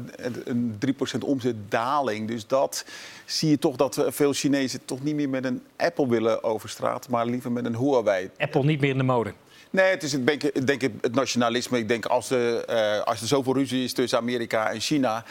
een 0.56 0.94
3% 1.16 1.18
omzetdaling. 1.24 2.28
Dus 2.28 2.46
dat 2.46 2.84
zie 3.24 3.50
je 3.50 3.58
toch 3.58 3.76
dat 3.76 4.04
veel 4.06 4.32
Chinezen 4.32 4.84
toch 4.84 5.02
niet 5.02 5.14
meer 5.14 5.28
met 5.28 5.44
een 5.44 5.62
Apple 5.76 6.08
willen 6.08 6.42
over 6.44 6.68
straat, 6.68 7.08
maar 7.08 7.26
liever 7.26 7.52
met 7.52 7.64
een 7.64 7.76
Huawei. 7.76 8.30
Apple 8.38 8.64
niet 8.64 8.80
meer 8.80 8.90
in 8.90 8.98
de 8.98 9.02
mode. 9.02 9.32
Nee, 9.70 9.90
het 9.90 10.02
is 10.02 10.12
het, 10.12 10.26
denk, 10.26 10.42
ik- 10.42 10.66
denk 10.66 10.82
ik 10.82 10.92
het 11.00 11.14
nationalisme. 11.14 11.78
Ik 11.78 11.88
denk 11.88 12.06
als, 12.06 12.30
er, 12.30 12.64
eh, 12.64 13.00
als 13.02 13.20
er 13.20 13.26
zoveel 13.26 13.54
ruzie 13.54 13.84
is 13.84 13.92
tussen 13.92 14.18
Amerika 14.18 14.70
en 14.70 14.80
China, 14.80 15.24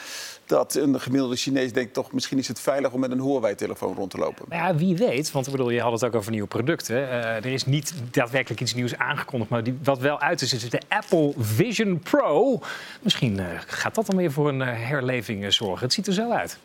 dat 0.46 0.76
een 0.76 1.00
gemiddelde 1.02 1.36
Chinees 1.36 1.74
denkt 1.74 1.94
toch 1.94 2.12
misschien 2.12 2.38
is 2.38 2.48
het 2.48 2.60
veilig 2.60 2.92
om 2.92 3.00
met 3.00 3.12
een 3.12 3.22
Huawei-telefoon 3.22 3.96
rond 3.96 4.12
te 4.12 4.18
lopen. 4.18 4.46
Maar 4.50 4.58
ja, 4.58 4.76
wie 4.76 4.96
weet, 4.98 5.32
want 5.32 5.46
ik 5.46 5.52
bedoel, 5.52 5.70
je 5.70 5.82
had 5.82 5.92
het 5.92 6.04
ook 6.04 6.16
over 6.16 6.32
nieuwe 6.32 6.48
producten. 6.48 6.96
Eh, 7.10 7.36
er 7.36 7.46
is 7.46 7.66
niet 7.66 7.94
daadwerkelijk 8.12 8.62
iets 8.62 8.74
nieuws 8.74 8.98
aangekondigd, 8.98 9.50
maar 9.52 9.64
die, 9.64 9.78
wat 9.84 10.00
wel 10.00 10.20
uit 10.20 10.42
is, 10.42 10.54
is 10.54 10.70
de 10.70 10.82
Apple 10.88 11.34
Vision 11.38 12.00
Pro. 12.00 12.60
Misschien 13.02 13.40
eh, 13.40 13.46
gaat 13.68 13.96
dat 13.96 14.06
dan 14.06 14.16
weer 14.18 14.32
voor 14.32 14.50
een 14.50 14.60
herleving 14.60 15.54
zorgen. 15.54 15.84
Het 15.86 15.94
ziet 15.94 16.08
er 16.08 16.14
zo 16.14 16.32
uit. 16.32 16.58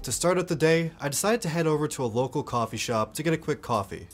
To 0.00 0.10
start 0.10 0.36
out 0.36 0.46
the 0.46 0.56
day, 0.56 0.92
I 1.04 1.08
decided 1.08 1.40
to 1.40 1.48
head 1.48 1.66
over 1.66 1.88
to 1.88 2.04
a 2.04 2.10
local 2.14 2.42
coffee 2.42 2.78
shop 2.78 3.14
to 3.14 3.22
get 3.22 3.32
a 3.32 3.36
quick 3.36 3.60
coffee. 3.60 4.06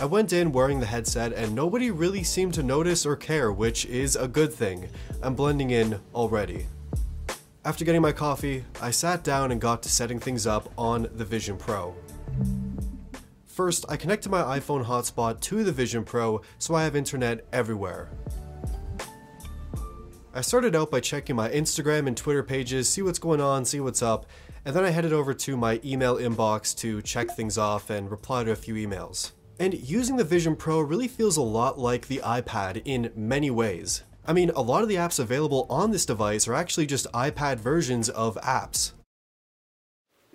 I 0.00 0.06
went 0.06 0.32
in 0.32 0.50
wearing 0.50 0.80
the 0.80 0.86
headset, 0.86 1.32
and 1.32 1.54
nobody 1.54 1.90
really 1.92 2.24
seemed 2.24 2.54
to 2.54 2.64
notice 2.64 3.06
or 3.06 3.14
care, 3.14 3.52
which 3.52 3.86
is 3.86 4.16
a 4.16 4.26
good 4.26 4.52
thing. 4.52 4.88
I'm 5.22 5.34
blending 5.36 5.70
in 5.70 6.00
already. 6.14 6.66
After 7.64 7.84
getting 7.84 8.02
my 8.02 8.12
coffee, 8.12 8.64
I 8.82 8.90
sat 8.90 9.22
down 9.22 9.52
and 9.52 9.60
got 9.60 9.82
to 9.84 9.88
setting 9.88 10.18
things 10.18 10.46
up 10.46 10.68
on 10.76 11.08
the 11.14 11.24
Vision 11.24 11.56
Pro. 11.56 11.94
First, 13.46 13.86
I 13.88 13.96
connected 13.96 14.30
my 14.30 14.58
iPhone 14.58 14.84
hotspot 14.84 15.40
to 15.42 15.62
the 15.62 15.70
Vision 15.70 16.02
Pro 16.02 16.42
so 16.58 16.74
I 16.74 16.82
have 16.82 16.96
internet 16.96 17.46
everywhere. 17.52 18.10
I 20.34 20.40
started 20.40 20.74
out 20.74 20.90
by 20.90 20.98
checking 20.98 21.36
my 21.36 21.48
Instagram 21.48 22.08
and 22.08 22.16
Twitter 22.16 22.42
pages, 22.42 22.88
see 22.88 23.02
what's 23.02 23.20
going 23.20 23.40
on, 23.40 23.64
see 23.64 23.78
what's 23.78 24.02
up, 24.02 24.26
and 24.64 24.74
then 24.74 24.84
I 24.84 24.90
headed 24.90 25.12
over 25.12 25.32
to 25.32 25.56
my 25.56 25.80
email 25.84 26.16
inbox 26.16 26.76
to 26.78 27.00
check 27.00 27.30
things 27.30 27.56
off 27.56 27.90
and 27.90 28.10
reply 28.10 28.42
to 28.42 28.50
a 28.50 28.56
few 28.56 28.74
emails. 28.74 29.30
And 29.58 29.74
using 29.74 30.16
the 30.16 30.24
Vision 30.24 30.56
Pro 30.56 30.80
really 30.80 31.08
feels 31.08 31.36
a 31.36 31.42
lot 31.42 31.78
like 31.78 32.06
the 32.06 32.20
iPad 32.24 32.80
in 32.84 33.10
many 33.14 33.50
ways. 33.50 34.04
I 34.26 34.32
mean, 34.32 34.50
a 34.50 34.62
lot 34.62 34.82
of 34.82 34.88
the 34.88 34.96
apps 34.96 35.18
available 35.18 35.66
on 35.68 35.90
this 35.90 36.06
device 36.06 36.48
are 36.48 36.54
actually 36.54 36.86
just 36.86 37.06
iPad 37.12 37.60
versions 37.60 38.10
of 38.10 38.36
apps. 38.36 38.92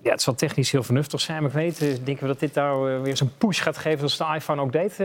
Ja, 0.01 0.12
het 0.12 0.21
zal 0.21 0.36
technisch 0.36 0.71
heel 0.71 0.83
vernuftig 0.83 1.21
zijn, 1.21 1.42
maar 1.42 1.51
ik 1.51 1.56
weet, 1.56 1.81
eh, 1.81 2.06
denken 2.06 2.19
we 2.19 2.27
dat 2.27 2.39
dit 2.39 2.54
nou 2.54 2.94
eh, 2.94 3.01
weer 3.01 3.18
zo'n 3.18 3.31
push 3.38 3.62
gaat 3.62 3.77
geven 3.77 4.04
als 4.04 4.18
de 4.18 4.25
iPhone 4.36 4.62
ook 4.62 4.71
deed? 4.71 4.98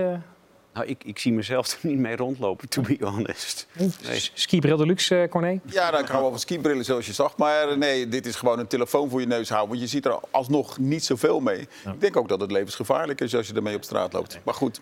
Nou, 0.74 0.86
ik, 0.86 1.04
ik 1.04 1.18
zie 1.18 1.32
mezelf 1.32 1.72
er 1.72 1.78
niet 1.88 1.98
mee 1.98 2.16
rondlopen, 2.16 2.68
to 2.68 2.82
be 2.82 2.96
honest. 3.00 3.66
Nee. 3.72 4.30
Skibril 4.34 4.76
Deluxe, 4.76 5.16
eh 5.20 5.28
Corné? 5.28 5.60
Ja, 5.64 5.90
dan 5.90 6.04
kan 6.04 6.20
wel 6.20 6.30
van 6.30 6.38
skibrillen 6.38 6.84
zoals 6.84 7.06
je 7.06 7.12
zag. 7.12 7.36
Maar 7.36 7.68
eh, 7.68 7.76
nee, 7.76 8.08
dit 8.08 8.26
is 8.26 8.36
gewoon 8.36 8.58
een 8.58 8.66
telefoon 8.66 9.10
voor 9.10 9.20
je 9.20 9.26
neus 9.26 9.48
houden. 9.48 9.68
Want 9.68 9.80
je 9.80 9.88
ziet 9.88 10.04
er 10.04 10.18
alsnog 10.30 10.78
niet 10.78 11.04
zoveel 11.04 11.40
mee. 11.40 11.60
Ik 11.60 12.00
denk 12.00 12.16
ook 12.16 12.28
dat 12.28 12.40
het 12.40 12.50
levensgevaarlijk 12.50 13.20
is 13.20 13.34
als 13.34 13.46
je 13.46 13.54
ermee 13.54 13.76
op 13.76 13.84
straat 13.84 14.12
loopt. 14.12 14.38
Maar 14.44 14.54
goed. 14.54 14.80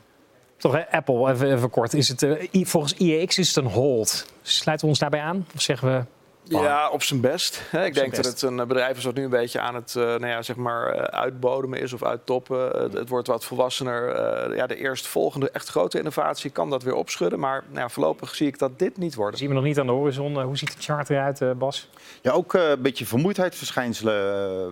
Toch, 0.57 0.73
hè? 0.73 0.91
Apple, 0.91 1.31
even, 1.31 1.53
even 1.53 1.71
kort. 1.71 1.95
Is 1.95 2.09
het, 2.09 2.23
eh, 2.23 2.65
volgens 2.65 2.95
IEX 2.95 3.39
is 3.39 3.55
het 3.55 3.65
een 3.65 3.71
hold. 3.71 4.27
Sluiten 4.43 4.87
we 4.87 4.93
ons 4.93 5.01
daarbij 5.01 5.21
aan? 5.21 5.47
Of 5.55 5.63
zeggen 5.63 5.89
we... 5.89 6.05
Ja, 6.45 6.91
op 6.91 7.03
zijn 7.03 7.21
best. 7.21 7.61
Hè, 7.71 7.85
Ik 7.85 7.95
denk 7.95 8.15
dat 8.15 8.25
het 8.25 8.43
een 8.43 8.57
bedrijf 8.57 8.97
is 8.97 9.05
wat 9.05 9.15
nu 9.15 9.25
een 9.25 9.31
beetje 9.31 9.61
aan 9.61 9.75
het 9.75 9.97
eh, 9.97 10.03
nou 10.03 10.27
ja, 10.27 10.43
zeg 10.43 10.57
maar, 10.57 10.87
eh, 10.89 11.03
uitbodemen 11.19 11.81
is 11.81 11.93
of 11.93 12.03
uittoppen. 12.03 12.75
Eh, 12.75 12.93
het 13.01 13.09
wordt 13.09 13.27
wat 13.29 13.45
volwassener. 13.45 14.09
Eh, 14.09 14.57
ja, 14.57 14.67
de 14.67 14.77
eerstvolgende 14.77 15.51
echt 15.51 15.69
grote 15.69 15.99
innovatie 15.99 16.51
kan 16.51 16.71
dat 16.71 16.83
weer 16.83 16.95
opschudden. 16.95 17.39
Maar 17.39 17.63
nou 17.69 17.79
ja, 17.81 17.89
voorlopig 17.89 18.35
zie 18.35 18.47
ik 18.47 18.59
dat 18.59 18.79
dit 18.79 18.97
niet 18.97 19.15
wordt. 19.15 19.39
zien 19.39 19.49
we 19.49 19.55
nog 19.55 19.65
niet 19.65 19.79
aan 19.79 19.87
de 19.87 19.93
horizon. 19.93 20.37
Eh, 20.39 20.45
hoe 20.45 20.57
ziet 20.59 20.77
de 20.77 20.83
chart 20.83 21.11
eruit, 21.11 21.41
eh, 21.41 21.51
Bas? 21.53 21.89
Ja, 22.23 22.33
ook 22.33 22.55
eh, 22.55 22.69
een 22.71 22.83
beetje 22.83 23.07
vermoeidheidsverschijnselen 23.07 24.15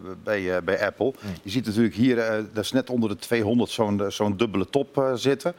eh, 0.05 0.11
bij, 0.25 0.57
eh, 0.57 0.63
bij 0.63 0.87
Apple. 0.87 1.13
Je 1.43 1.51
ziet 1.51 1.67
natuurlijk 1.67 1.95
hier, 1.95 2.19
eh, 2.19 2.45
dat 2.53 2.65
is 2.65 2.73
net 2.73 2.91
onder 2.91 3.09
de 3.09 3.17
200, 3.17 3.71
zo'n 3.71 4.01
eh, 4.01 4.11
zo'n 4.11 4.37
dubbele 4.37 4.71
top 4.71 4.99
eh, 4.99 5.11
zitten. 5.15 5.55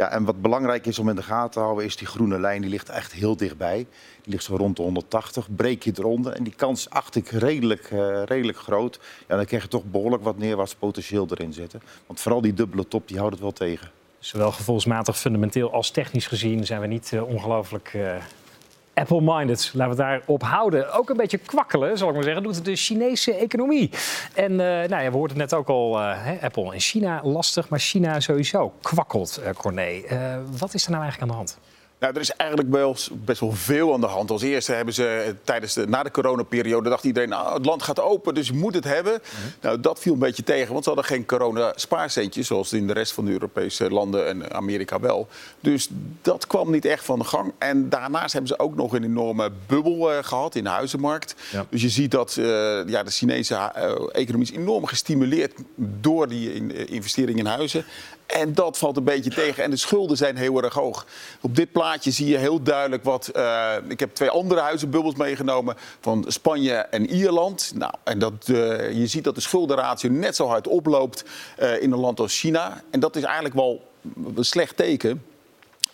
Ja, 0.00 0.10
en 0.10 0.24
wat 0.24 0.42
belangrijk 0.42 0.86
is 0.86 0.98
om 0.98 1.08
in 1.08 1.16
de 1.16 1.22
gaten 1.22 1.50
te 1.50 1.58
houden, 1.58 1.84
is 1.84 1.96
die 1.96 2.06
groene 2.06 2.38
lijn. 2.38 2.60
Die 2.60 2.70
ligt 2.70 2.88
echt 2.88 3.12
heel 3.12 3.36
dichtbij. 3.36 3.86
Die 4.22 4.32
ligt 4.32 4.44
zo 4.44 4.56
rond 4.56 4.76
de 4.76 4.82
180. 4.82 5.48
Breek 5.56 5.82
je 5.82 5.92
eronder. 5.96 6.32
En 6.32 6.44
die 6.44 6.54
kans 6.56 6.90
acht 6.90 7.16
ik 7.16 7.28
redelijk, 7.28 7.90
eh, 7.90 8.22
redelijk 8.24 8.58
groot. 8.58 9.00
Ja, 9.28 9.36
dan 9.36 9.44
krijg 9.44 9.62
je 9.62 9.68
toch 9.68 9.84
behoorlijk 9.84 10.22
wat 10.22 10.38
neerwaarts 10.38 10.74
potentieel 10.74 11.26
erin 11.30 11.52
zitten. 11.52 11.82
Want 12.06 12.20
vooral 12.20 12.40
die 12.40 12.54
dubbele 12.54 12.88
top, 12.88 13.08
die 13.08 13.16
houdt 13.18 13.32
het 13.32 13.42
wel 13.42 13.52
tegen. 13.52 13.90
Zowel 14.18 14.52
gevoelsmatig, 14.52 15.18
fundamenteel 15.18 15.72
als 15.72 15.90
technisch 15.90 16.26
gezien 16.26 16.66
zijn 16.66 16.80
we 16.80 16.86
niet 16.86 17.12
eh, 17.12 17.22
ongelooflijk 17.22 17.90
eh, 17.94 18.16
Apple-minded. 19.00 19.70
Laten 19.74 19.96
we 19.96 20.02
het 20.02 20.12
daarop 20.12 20.42
houden. 20.42 20.92
Ook 20.92 21.10
een 21.10 21.16
beetje 21.16 21.38
kwakkelen, 21.38 21.98
zal 21.98 22.08
ik 22.08 22.14
maar 22.14 22.22
zeggen, 22.22 22.42
doet 22.42 22.64
de 22.64 22.76
Chinese 22.76 23.34
economie. 23.34 23.90
En 24.34 24.50
eh, 24.50 24.88
nou 24.88 25.02
ja, 25.02 25.10
we 25.10 25.16
hoorden 25.16 25.40
het 25.40 25.50
net 25.50 25.54
ook 25.54 25.68
al, 25.68 26.00
eh, 26.00 26.42
Apple 26.42 26.74
in 26.74 26.80
China 26.80 27.20
lastig, 27.22 27.68
maar 27.68 27.78
China 27.78 28.20
sowieso 28.20 28.72
kwakkelt, 28.82 29.36
eh 29.44 29.52
Corné. 29.52 30.02
Wat 30.58 30.74
is 30.74 30.84
er 30.84 30.90
nou 30.90 31.02
eigenlijk 31.02 31.22
aan 31.22 31.28
de 31.28 31.34
hand? 31.34 31.58
Nou, 32.00 32.14
er 32.14 32.20
is 32.20 32.30
eigenlijk 32.30 32.70
wel, 32.70 32.96
best 33.12 33.40
wel 33.40 33.52
veel 33.52 33.94
aan 33.94 34.00
de 34.00 34.06
hand. 34.06 34.30
Als 34.30 34.42
eerste 34.42 34.72
hebben 34.72 34.94
ze 34.94 35.06
eh, 35.06 35.32
tijdens 35.44 35.74
de, 35.74 35.86
na 35.86 36.02
de 36.02 36.10
coronaperiode 36.10 36.88
dacht 36.88 37.04
iedereen, 37.04 37.28
nou, 37.28 37.54
het 37.54 37.64
land 37.66 37.82
gaat 37.82 38.00
open, 38.00 38.34
dus 38.34 38.46
je 38.46 38.52
moet 38.54 38.74
het 38.74 38.84
hebben. 38.84 39.20
Nou, 39.60 39.80
dat 39.80 39.98
viel 40.00 40.12
een 40.12 40.18
beetje 40.18 40.42
tegen, 40.42 40.72
want 40.72 40.84
ze 40.84 40.90
hadden 40.90 41.08
geen 41.08 41.26
corona-spaarcentjes, 41.26 42.46
zoals 42.46 42.72
in 42.72 42.86
de 42.86 42.92
rest 42.92 43.12
van 43.12 43.24
de 43.24 43.30
Europese 43.30 43.90
landen 43.90 44.26
en 44.26 44.52
Amerika 44.54 45.00
wel. 45.00 45.28
Dus 45.60 45.88
dat 46.22 46.46
kwam 46.46 46.70
niet 46.70 46.84
echt 46.84 47.04
van 47.04 47.18
de 47.18 47.24
gang. 47.24 47.52
En 47.58 47.88
daarnaast 47.88 48.32
hebben 48.32 48.50
ze 48.50 48.58
ook 48.58 48.74
nog 48.76 48.92
een 48.94 49.04
enorme 49.04 49.50
bubbel 49.66 50.12
eh, 50.12 50.18
gehad 50.22 50.54
in 50.54 50.64
de 50.64 50.70
huizenmarkt. 50.70 51.34
Ja. 51.52 51.66
Dus 51.70 51.82
je 51.82 51.88
ziet 51.88 52.10
dat 52.10 52.36
eh, 52.36 52.44
ja, 52.86 53.02
de 53.02 53.10
Chinese 53.10 53.54
economie 54.12 54.50
is 54.52 54.56
enorm 54.56 54.86
gestimuleerd 54.86 55.52
door 55.76 56.28
die 56.28 56.54
in- 56.54 56.74
eh, 56.76 56.88
investering 56.90 57.38
in 57.38 57.46
huizen. 57.46 57.84
En 58.32 58.54
dat 58.54 58.78
valt 58.78 58.96
een 58.96 59.04
beetje 59.04 59.30
tegen. 59.30 59.64
En 59.64 59.70
de 59.70 59.76
schulden 59.76 60.16
zijn 60.16 60.36
heel 60.36 60.62
erg 60.62 60.74
hoog. 60.74 61.06
Op 61.40 61.56
dit 61.56 61.72
plaatje 61.72 62.10
zie 62.10 62.28
je 62.28 62.36
heel 62.36 62.62
duidelijk 62.62 63.04
wat. 63.04 63.28
eh, 63.28 63.74
ik 63.88 64.00
heb 64.00 64.14
twee 64.14 64.30
andere 64.30 64.60
huizenbubbels 64.60 65.14
meegenomen 65.14 65.76
van 66.00 66.24
Spanje 66.28 66.74
en 66.74 67.10
Ierland. 67.10 67.72
Nou, 67.74 67.92
en 68.04 68.18
dat, 68.18 68.48
eh, 68.48 68.92
je 68.92 69.06
ziet 69.06 69.24
dat 69.24 69.34
de 69.34 69.40
schuldenratio 69.40 70.10
net 70.10 70.36
zo 70.36 70.46
hard 70.46 70.68
oploopt 70.68 71.24
eh, 71.56 71.82
in 71.82 71.92
een 71.92 71.98
land 71.98 72.20
als 72.20 72.38
China. 72.38 72.82
En 72.90 73.00
dat 73.00 73.16
is 73.16 73.22
eigenlijk 73.22 73.54
wel 73.54 73.88
een 74.36 74.44
slecht 74.44 74.76
teken. 74.76 75.22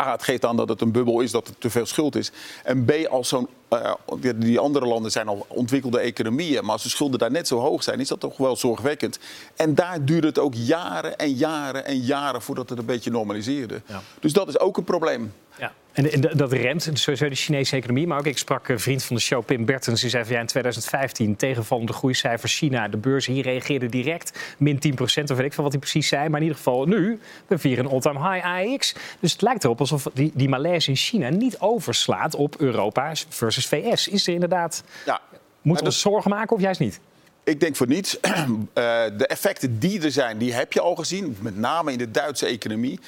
A, 0.02 0.12
het 0.12 0.22
geeft 0.22 0.44
aan 0.44 0.56
dat 0.56 0.68
het 0.68 0.80
een 0.80 0.92
bubbel 0.92 1.20
is, 1.20 1.30
dat 1.30 1.48
er 1.48 1.54
te 1.58 1.70
veel 1.70 1.86
schuld 1.86 2.16
is. 2.16 2.30
En 2.64 2.84
B, 2.84 2.92
als 3.10 3.28
zo'n, 3.28 3.48
eh, 3.68 3.92
die- 4.36 4.58
andere 4.58 4.86
landen 4.86 5.10
zijn 5.10 5.28
al 5.28 5.46
ontwikkelde 5.48 5.98
economieën. 5.98 6.62
Maar 6.62 6.72
als 6.72 6.82
de 6.82 6.88
schulden 6.88 7.18
daar 7.18 7.30
net 7.30 7.48
zo 7.48 7.58
hoog 7.58 7.82
zijn, 7.82 8.00
is 8.00 8.08
dat 8.08 8.20
toch 8.20 8.36
wel 8.36 8.56
zorgwekkend. 8.56 9.18
En 9.56 9.74
daar 9.74 10.04
duurt 10.04 10.24
het 10.24 10.38
ook 10.38 10.54
jaren 10.54 11.16
en 11.18 11.32
jaren 11.32 11.84
en 11.84 11.96
jaren 11.98 12.42
voordat 12.42 12.68
het 12.68 12.78
een 12.78 12.84
beetje 12.84 13.10
normaliseerde. 13.10 13.82
Ja. 13.86 14.02
Dus 14.20 14.32
dat 14.32 14.48
is 14.48 14.58
ook 14.58 14.76
een 14.76 14.84
probleem. 14.84 15.32
Ja. 15.58 15.72
En, 15.92 16.12
en 16.12 16.20
dat 16.20 16.52
remt 16.52 16.90
sowieso 16.92 17.28
de 17.28 17.34
Chinese 17.34 17.76
economie. 17.76 18.06
Maar 18.06 18.18
ook, 18.18 18.26
ik 18.26 18.38
sprak 18.38 18.68
een 18.68 18.80
vriend 18.80 19.04
van 19.04 19.16
de 19.16 19.22
show, 19.22 19.44
Pim 19.44 19.64
Bertens. 19.64 20.00
Die 20.00 20.10
zei 20.10 20.24
van 20.24 20.32
ja, 20.32 20.40
in 20.40 20.46
2015 20.46 21.36
tegenvallende 21.36 21.92
groeicijfers 21.92 22.56
China. 22.56 22.88
De 22.88 22.96
beurs 22.96 23.26
hier 23.26 23.42
reageerde 23.42 23.86
direct. 23.86 24.38
Min 24.58 24.78
10 24.78 24.94
procent, 24.94 25.30
of 25.30 25.36
weet 25.36 25.46
ik 25.46 25.52
veel 25.52 25.62
wat 25.62 25.72
hij 25.72 25.80
precies 25.80 26.08
zei. 26.08 26.28
Maar 26.28 26.40
in 26.40 26.46
ieder 26.46 26.56
geval 26.56 26.84
nu, 26.84 27.20
we 27.46 27.58
vieren 27.58 27.84
een 27.84 27.90
all-time 27.90 28.32
high 28.32 28.46
AX. 28.46 28.94
Dus 29.20 29.32
het 29.32 29.42
lijkt 29.42 29.64
erop 29.64 29.80
alsof 29.80 30.06
die, 30.12 30.30
die 30.34 30.48
malaise 30.48 30.90
in 30.90 30.96
China 30.96 31.28
niet 31.28 31.58
overslaat 31.58 32.34
op 32.34 32.60
Europa 32.60 33.12
versus 33.28 33.66
VS. 33.66 34.08
Is 34.08 34.26
er 34.26 34.34
inderdaad... 34.34 34.84
Ja. 35.06 35.20
Moeten 35.62 35.84
we 35.84 35.90
ons 35.90 36.00
zorgen 36.00 36.30
maken 36.30 36.56
of 36.56 36.62
juist 36.62 36.80
niet? 36.80 37.00
Ik 37.46 37.60
denk 37.60 37.76
voor 37.76 37.86
niets. 37.86 38.18
Eh, 38.72 39.02
de 39.16 39.26
effecten 39.26 39.78
die 39.78 40.02
er 40.02 40.10
zijn, 40.10 40.38
die 40.38 40.52
heb 40.52 40.72
je 40.72 40.80
al 40.80 40.94
gezien. 40.94 41.36
Met 41.40 41.56
name 41.56 41.92
in 41.92 41.98
de 41.98 42.10
Duitse 42.10 42.46
economie. 42.46 43.00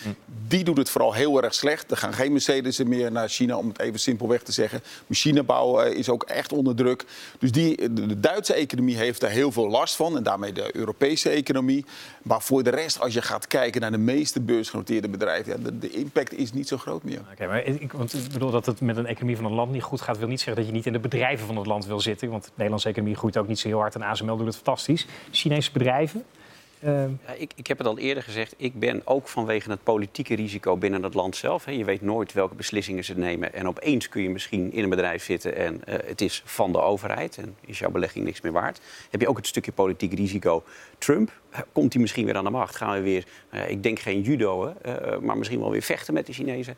Die 0.48 0.64
doet 0.64 0.76
het 0.76 0.90
vooral 0.90 1.12
heel 1.12 1.42
erg 1.42 1.54
slecht. 1.54 1.90
Er 1.90 1.96
gaan 1.96 2.12
geen 2.12 2.32
Mercedes 2.32 2.82
meer 2.82 3.12
naar 3.12 3.28
China, 3.28 3.56
om 3.56 3.68
het 3.68 3.80
even 3.80 3.98
simpelweg 4.00 4.42
te 4.42 4.52
zeggen. 4.52 4.82
Machinebouw 5.06 5.80
eh, 5.80 5.98
is 5.98 6.08
ook 6.08 6.22
echt 6.22 6.52
onder 6.52 6.74
druk. 6.74 7.04
Dus 7.38 7.52
die, 7.52 7.92
de 7.92 8.06
de 8.06 8.20
Duitse 8.20 8.54
economie 8.54 8.96
heeft 8.96 9.20
daar 9.20 9.30
heel 9.30 9.52
veel 9.52 9.68
last 9.68 9.96
van. 9.96 10.16
En 10.16 10.22
daarmee 10.22 10.52
de 10.52 10.76
Europese 10.76 11.28
economie. 11.28 11.84
Maar 12.22 12.42
voor 12.42 12.62
de 12.62 12.70
rest, 12.70 13.00
als 13.00 13.14
je 13.14 13.22
gaat 13.22 13.46
kijken 13.46 13.80
naar 13.80 13.90
de 13.90 13.98
meeste 13.98 14.40
beursgenoteerde 14.40 15.08
bedrijven... 15.08 15.62
Ja, 15.62 15.70
de, 15.72 15.90
impact 15.90 16.32
is 16.34 16.52
niet 16.52 16.68
zo 16.68 16.76
groot 16.76 17.02
meer. 17.02 17.20
Oké, 17.32 17.46
maar 17.46 17.64
ik, 17.64 17.92
want 17.92 18.14
ik 18.14 18.32
bedoel 18.32 18.50
dat 18.50 18.66
het 18.66 18.80
met 18.80 18.96
een 18.96 19.06
economie 19.06 19.36
van 19.36 19.44
een 19.44 19.52
land 19.52 19.72
niet 19.72 19.82
goed 19.82 20.00
gaat, 20.00 20.18
wil 20.18 20.28
niet 20.28 20.40
zeggen 20.40 20.56
dat 20.56 20.66
je 20.66 20.76
niet 20.76 20.86
in 20.86 20.92
de 20.92 20.98
bedrijven 20.98 21.46
van 21.46 21.56
het 21.56 21.66
land 21.66 21.86
wil 21.86 22.00
zitten. 22.00 22.30
Want 22.30 22.44
de 22.44 22.50
Nederlandse 22.54 22.88
economie 22.88 23.16
groeit 23.16 23.36
ook 23.36 23.48
niet 23.48 23.58
zo 23.58 23.68
heel 23.68 23.78
hard 23.78 23.94
en 23.94 24.02
ASML 24.28 24.36
doet 24.44 24.54
het 24.54 24.62
fantastisch. 24.64 25.06
Chinese 25.30 25.72
bedrijven. 25.72 26.24
eh, 26.80 27.02
Ja, 27.02 27.32
ik, 27.36 27.52
ik 27.56 27.66
heb 27.66 27.78
het 27.78 27.86
al 27.86 27.98
eerder 27.98 28.22
gezegd, 28.22 28.54
ik 28.56 28.78
ben 28.78 29.02
ook 29.04 29.28
vanwege 29.28 29.70
het 29.70 29.82
politieke 29.82 30.34
risico 30.34 30.76
binnen 30.76 31.02
het 31.02 31.14
land 31.14 31.36
zelf. 31.36 31.64
Hè, 31.64 31.72
je 31.72 31.84
weet 31.84 32.02
nooit 32.02 32.32
welke 32.32 32.54
beslissingen 32.54 33.04
ze 33.04 33.18
nemen. 33.18 33.54
En 33.54 33.68
opeens 33.68 34.08
kun 34.08 34.22
je 34.22 34.30
misschien 34.30 34.72
in 34.72 34.82
een 34.82 34.88
bedrijf 34.90 35.24
zitten 35.24 35.56
en 35.56 35.84
eh, 35.84 36.08
het 36.08 36.20
is 36.20 36.42
van 36.44 36.72
de 36.72 36.80
overheid. 36.80 37.36
En 37.38 37.56
is 37.60 37.78
jouw 37.78 37.90
belegging 37.90 38.24
niks 38.24 38.40
meer 38.40 38.52
waard. 38.52 38.80
Heb 39.10 39.20
je 39.20 39.28
ook 39.28 39.36
het 39.36 39.46
stukje 39.46 39.72
politiek 39.72 40.12
risico. 40.12 40.62
Trump, 40.98 41.32
eh, 41.50 41.60
komt 41.72 41.92
hij 41.92 42.02
misschien 42.02 42.24
weer 42.24 42.36
aan 42.36 42.44
de 42.44 42.50
macht? 42.50 42.76
Gaan 42.76 42.94
we 42.94 43.00
weer, 43.00 43.24
nou 43.50 43.68
ik 43.68 43.82
denk 43.82 43.98
geen 43.98 44.20
judo, 44.20 44.74
eh, 44.82 45.18
maar 45.18 45.38
misschien 45.38 45.60
wel 45.60 45.70
weer 45.70 45.82
vechten 45.82 46.14
met 46.14 46.26
de 46.26 46.32
Chinezen. 46.32 46.76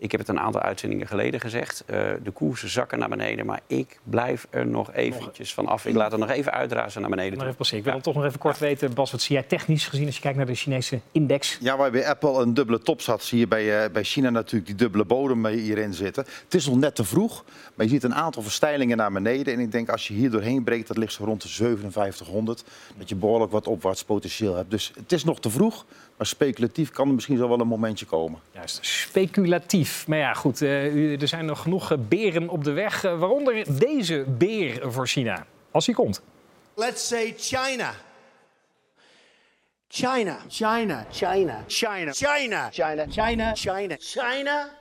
Ik 0.00 0.10
heb 0.10 0.20
het 0.20 0.28
een 0.28 0.40
aantal 0.40 0.60
uitzendingen 0.60 1.06
geleden 1.06 1.40
gezegd. 1.40 1.82
eh, 1.86 2.10
de 2.22 2.30
koersen 2.30 2.68
zakken 2.68 2.98
naar 2.98 3.08
beneden, 3.08 3.46
maar 3.46 3.60
ik 3.66 3.98
blijf 4.02 4.46
er 4.50 4.66
nog 4.66 4.92
eventjes 4.92 5.54
van 5.54 5.66
af. 5.66 5.86
Ik 5.86 5.94
laat 5.94 6.10
het 6.10 6.20
nog 6.20 6.30
even 6.30 6.52
uitrazen 6.52 7.00
naar 7.00 7.10
beneden. 7.10 7.38
toe. 7.38 7.48
even. 7.48 7.76
Ik 7.76 7.84
wil 7.84 7.92
dan 7.92 8.02
toch 8.02 8.14
nog 8.14 8.24
even 8.24 8.38
kort 8.38 8.58
weten, 8.58 8.94
Bas, 8.94 9.10
wat 9.10 9.20
zie 9.20 9.34
jij 9.34 9.44
technisch 9.44 9.86
gezien 9.86 10.06
als 10.06 10.14
je 10.14 10.20
kijkt 10.20 10.36
naar 10.36 10.46
de 10.46 10.54
Chinese 10.54 11.00
index? 11.12 11.58
Ja, 11.60 11.76
waar 11.76 11.90
bij 11.90 12.08
Apple 12.08 12.42
een 12.42 12.54
dubbele 12.54 12.78
top 12.78 13.00
zat, 13.00 13.22
zie 13.22 13.38
je 13.38 13.48
bij, 13.48 13.84
eh, 13.84 13.90
bij 13.90 14.04
China 14.04 14.30
natuurlijk 14.30 14.66
die 14.66 14.74
dubbele 14.74 15.04
bodem 15.04 15.46
eh, 15.46 15.52
hierin 15.52 15.94
zitten. 15.94 16.24
Het 16.44 16.54
is 16.54 16.66
nog 16.66 16.76
net 16.76 16.94
te 16.94 17.04
vroeg, 17.04 17.44
maar 17.74 17.86
je 17.86 17.92
ziet 17.92 18.02
een 18.02 18.14
aantal 18.14 18.42
verstijlingen 18.42 18.96
naar 18.96 19.12
beneden. 19.12 19.54
En 19.54 19.60
ik 19.60 19.72
denk 19.72 19.88
als 19.88 20.08
je 20.08 20.14
hier 20.14 20.30
doorheen 20.30 20.64
breekt, 20.64 20.88
dat 20.88 20.96
ligt 20.96 21.12
zo 21.12 21.24
rond 21.24 21.42
de 21.42 21.48
5700, 21.48 22.64
dat 22.98 23.08
je 23.08 23.14
behoorlijk 23.14 23.52
wat 23.52 23.66
opwaarts 23.66 24.04
potentieel 24.04 24.54
hebt. 24.54 24.70
Dus 24.70 24.92
het 24.96 25.12
is 25.12 25.24
nog 25.24 25.40
te 25.40 25.50
vroeg, 25.50 25.84
maar 26.20 26.28
speculatief 26.28 26.90
kan 26.90 27.08
er 27.08 27.14
misschien 27.14 27.36
zo 27.36 27.48
wel 27.48 27.60
een 27.60 27.66
momentje 27.66 28.06
komen. 28.06 28.40
Juist, 28.52 28.78
speculatief. 28.82 30.06
Maar 30.06 30.18
ja, 30.18 30.32
goed, 30.34 30.62
eh, 30.62 31.20
er 31.20 31.28
zijn 31.28 31.44
nog 31.44 31.62
genoeg 31.62 31.92
eh, 31.92 31.98
beren 32.08 32.48
op 32.48 32.64
de 32.64 32.70
weg, 32.70 33.04
eh, 33.04 33.18
waaronder 33.18 33.78
deze 33.78 34.24
beer 34.28 34.92
voor 34.92 35.06
China. 35.06 35.46
Als 35.70 35.86
hij 35.86 35.94
komt. 35.94 36.22
Let's 36.74 37.06
say 37.06 37.34
China. 37.36 37.94
China. 39.88 40.38
China. 40.48 41.06
China. 41.10 41.64
China. 41.66 42.12
China. 42.12 42.12
China. 42.12 42.70
China. 42.70 43.06
China. 43.08 43.54
China. 43.54 43.96
China 43.98 44.79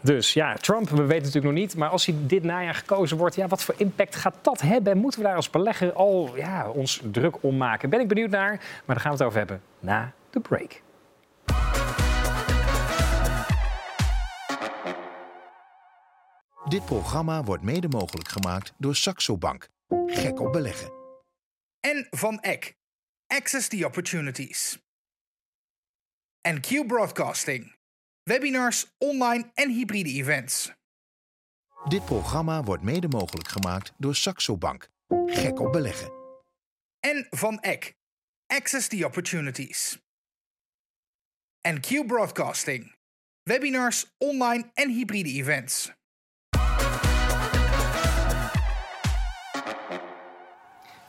dus. 0.00 0.32
Ja, 0.32 0.54
Trump, 0.54 0.88
we 0.88 1.02
weten 1.02 1.24
natuurlijk 1.24 1.44
nog 1.44 1.52
niet. 1.52 1.76
Maar 1.76 1.88
als 1.88 2.06
hij 2.06 2.14
dit 2.20 2.42
najaar 2.42 2.74
gekozen 2.74 3.16
wordt, 3.16 3.34
ja, 3.34 3.46
wat 3.46 3.62
voor 3.62 3.74
impact 3.78 4.16
gaat 4.16 4.34
dat 4.42 4.60
hebben? 4.60 4.92
En 4.92 4.98
moeten 4.98 5.20
we 5.20 5.26
daar 5.26 5.36
als 5.36 5.50
belegger 5.50 5.92
al 5.92 6.36
ja, 6.36 6.70
ons 6.70 7.00
druk 7.10 7.42
om 7.42 7.56
maken? 7.56 7.90
Ben 7.90 8.00
ik 8.00 8.08
benieuwd 8.08 8.30
naar. 8.30 8.50
Maar 8.50 8.96
daar 8.96 9.00
gaan 9.00 9.10
we 9.10 9.16
het 9.16 9.26
over 9.26 9.38
hebben 9.38 9.62
na 9.78 10.12
de 10.30 10.40
break. 10.40 10.82
Dit 16.68 16.84
programma 16.84 17.44
wordt 17.44 17.62
mede 17.62 17.88
mogelijk 17.88 18.28
gemaakt 18.28 18.72
door 18.76 18.96
Saxo 18.96 19.36
Bank. 19.36 19.68
Gek 20.06 20.40
op 20.40 20.52
beleggen. 20.52 20.92
En 21.80 22.06
van 22.10 22.40
Eck. 22.40 22.76
Access 23.26 23.68
the 23.68 23.86
Opportunities. 23.86 24.78
En 26.40 26.60
Q 26.60 26.86
Broadcasting. 26.86 27.75
Webinars, 28.26 28.86
online 28.98 29.50
en 29.54 29.70
hybride 29.70 30.08
events. 30.08 30.72
Dit 31.88 32.04
programma 32.04 32.62
wordt 32.62 32.82
mede 32.82 33.08
mogelijk 33.08 33.48
gemaakt 33.48 33.92
door 33.96 34.14
Saxo 34.14 34.56
Bank. 34.56 34.88
Gek 35.26 35.60
op 35.60 35.72
beleggen. 35.72 36.12
En 37.00 37.26
van 37.30 37.60
Eck. 37.60 37.94
Access 38.46 38.88
the 38.88 39.04
Opportunities. 39.06 39.98
En 41.60 41.80
Q 41.80 42.06
Broadcasting. 42.06 42.94
Webinars, 43.42 44.14
online 44.18 44.70
en 44.74 44.90
hybride 44.90 45.30
events. 45.30 45.92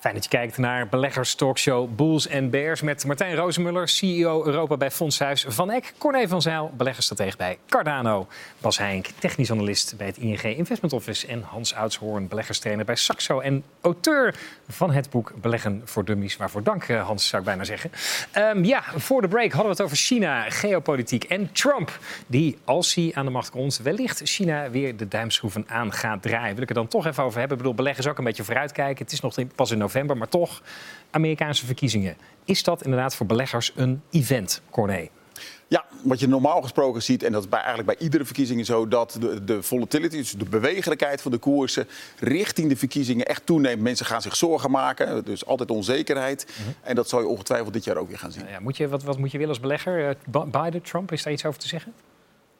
Fijn 0.07 0.19
dat 0.19 0.31
je 0.31 0.37
kijkt 0.37 0.57
naar 0.57 0.87
Beleggers 0.87 1.35
Talkshow 1.35 1.95
Bulls 1.95 2.29
and 2.29 2.51
Bears 2.51 2.81
met 2.81 3.05
Martijn 3.05 3.35
Rozenmuller, 3.35 3.87
CEO 3.89 4.45
Europa 4.45 4.77
bij 4.77 4.91
Fondshuis 4.91 5.45
Van 5.47 5.71
Eck, 5.71 5.93
Corné 5.97 6.27
van 6.27 6.41
Zijl, 6.41 6.71
beleggersstratege 6.77 7.37
bij 7.37 7.57
Cardano, 7.69 8.27
Bas 8.59 8.77
Heink, 8.77 9.07
technisch 9.19 9.51
analist 9.51 9.97
bij 9.97 10.07
het 10.07 10.17
ING 10.17 10.43
Investment 10.43 10.93
Office 10.93 11.27
en 11.27 11.41
Hans 11.41 11.73
Oudshoorn, 11.73 12.27
beleggerstrainer 12.27 12.85
bij 12.85 12.95
Saxo 12.95 13.39
en 13.39 13.63
auteur 13.81 14.35
van 14.67 14.91
het 14.91 15.09
boek 15.09 15.33
Beleggen 15.41 15.81
voor 15.85 16.05
Dummies. 16.05 16.37
Waarvoor 16.37 16.63
dank, 16.63 16.83
eh, 16.83 17.05
Hans, 17.05 17.27
zou 17.27 17.41
ik 17.41 17.47
bijna 17.47 17.63
zeggen. 17.63 17.91
Ehm, 18.31 18.63
ja, 18.63 18.83
voor 18.95 19.21
de 19.21 19.27
break 19.27 19.51
hadden 19.51 19.71
we 19.71 19.77
het 19.77 19.81
over 19.81 19.97
China, 19.97 20.49
geopolitiek 20.49 21.23
en 21.23 21.51
Trump, 21.51 21.99
die 22.27 22.57
als 22.65 22.93
hij 22.93 23.11
aan 23.13 23.25
de 23.25 23.31
macht 23.31 23.49
komt, 23.49 23.77
wellicht 23.77 24.21
China 24.23 24.69
weer 24.69 24.97
de 24.97 25.07
duimschroeven 25.07 25.65
aan 25.67 25.93
gaat 25.93 26.21
draaien. 26.21 26.53
Wil 26.53 26.63
ik 26.63 26.69
het 26.69 26.77
dan 26.77 26.87
toch 26.87 27.05
even 27.05 27.23
over 27.23 27.39
hebben. 27.39 27.57
Ik 27.57 27.63
bedoel, 27.63 27.77
beleggen 27.77 28.03
is 28.03 28.09
ook 28.09 28.17
een 28.17 28.23
beetje 28.23 28.43
vooruitkijken. 28.43 29.03
Het 29.03 29.13
is 29.13 29.19
nog 29.19 29.35
pas 29.55 29.71
in 29.71 29.77
november, 29.77 29.95
maar 30.05 30.29
toch 30.29 30.61
Amerikaanse 31.11 31.65
verkiezingen. 31.65 32.17
Is 32.45 32.63
dat 32.63 32.83
inderdaad 32.83 33.15
voor 33.15 33.25
beleggers 33.25 33.71
een 33.75 34.01
event, 34.11 34.61
Corné? 34.69 35.07
Ja, 35.69 35.85
wat 36.03 36.19
je 36.19 36.27
normaal 36.27 36.61
gesproken 36.61 37.03
ziet, 37.03 37.23
en 37.23 37.31
dat 37.31 37.43
is 37.43 37.49
bij, 37.49 37.59
eigenlijk 37.59 37.97
bij 37.97 38.05
iedere 38.05 38.25
verkiezing 38.25 38.65
zo, 38.65 38.87
dat 38.87 39.17
de, 39.19 39.43
de 39.43 39.63
volatility, 39.63 40.17
dus 40.17 40.31
de 40.31 40.45
bewegelijkheid 40.45 41.21
van 41.21 41.31
de 41.31 41.37
koersen, 41.37 41.87
richting 42.19 42.69
de 42.69 42.75
verkiezingen 42.75 43.25
echt 43.25 43.45
toeneemt. 43.45 43.81
Mensen 43.81 44.05
gaan 44.05 44.21
zich 44.21 44.35
zorgen 44.35 44.71
maken, 44.71 45.25
dus 45.25 45.45
altijd 45.45 45.71
onzekerheid. 45.71 46.47
En 46.81 46.95
dat 46.95 47.09
zal 47.09 47.19
je 47.19 47.27
ongetwijfeld 47.27 47.73
dit 47.73 47.83
jaar 47.83 47.97
ook 47.97 48.07
weer 48.07 48.17
gaan 48.19 48.31
zien. 48.31 48.47
Ja, 48.49 48.59
moet 48.59 48.77
je, 48.77 48.87
wat, 48.87 49.03
wat 49.03 49.17
moet 49.17 49.31
je 49.31 49.37
willen 49.37 49.53
als 49.53 49.61
belegger? 49.61 50.07
Eh, 50.09 50.15
Bi- 50.25 50.59
Biden, 50.61 50.81
Trump, 50.81 51.11
is 51.11 51.23
daar 51.23 51.33
iets 51.33 51.45
over 51.45 51.59
te 51.59 51.67
zeggen? 51.67 51.93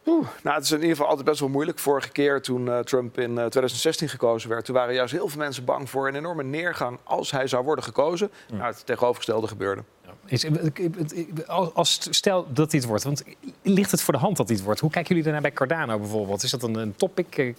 Oeh, 0.08 0.28
nou, 0.44 0.56
het 0.56 0.64
is 0.64 0.72
in 0.72 0.78
ieder 0.78 0.96
geval 0.96 1.08
altijd 1.08 1.26
best 1.26 1.40
wel 1.40 1.50
moeilijk. 1.50 1.80
Vorige 1.80 2.10
keer 2.10 2.42
toen 2.42 2.70
eh, 2.70 2.80
Trump 2.80 3.18
in 3.18 3.30
eh, 3.30 3.46
2016 3.46 4.10
gekozen 4.10 4.50
werd, 4.50 4.66
toen 4.66 4.76
waren 4.76 4.94
juist 4.94 5.14
heel 5.14 5.28
veel 5.28 5.40
mensen 5.40 5.66
bang 5.66 5.90
voor 5.90 6.08
een 6.08 6.16
enorme 6.16 6.44
neergang 6.44 7.00
als 7.04 7.32
hij 7.32 7.48
zou 7.48 7.64
worden 7.64 7.84
gekozen. 7.84 8.30
Nou, 8.52 8.64
het 8.64 8.86
tegenovergestelde 8.86 9.48
gebeurde. 9.48 9.84
Is, 10.26 10.44
eh, 10.44 10.52
als, 11.48 11.74
als 11.74 12.08
stel 12.10 12.46
dat 12.54 12.72
dit 12.72 12.86
wordt, 12.86 13.04
want 13.04 13.24
ligt 13.62 13.92
het 13.92 14.02
voor 14.02 14.14
de 14.14 14.20
hand 14.20 14.38
dat 14.38 14.48
dit 14.48 14.64
wordt? 14.64 14.80
Hoe 14.80 14.90
kijken 14.90 15.10
jullie 15.10 15.24
daarnaar 15.24 15.52
bij 15.52 15.52
Cardano 15.52 16.00
bijvoorbeeld? 16.00 16.44
Is 16.44 16.52
dat 16.52 16.64
een, 16.64 16.76
een 16.76 16.96
topic? 16.96 17.56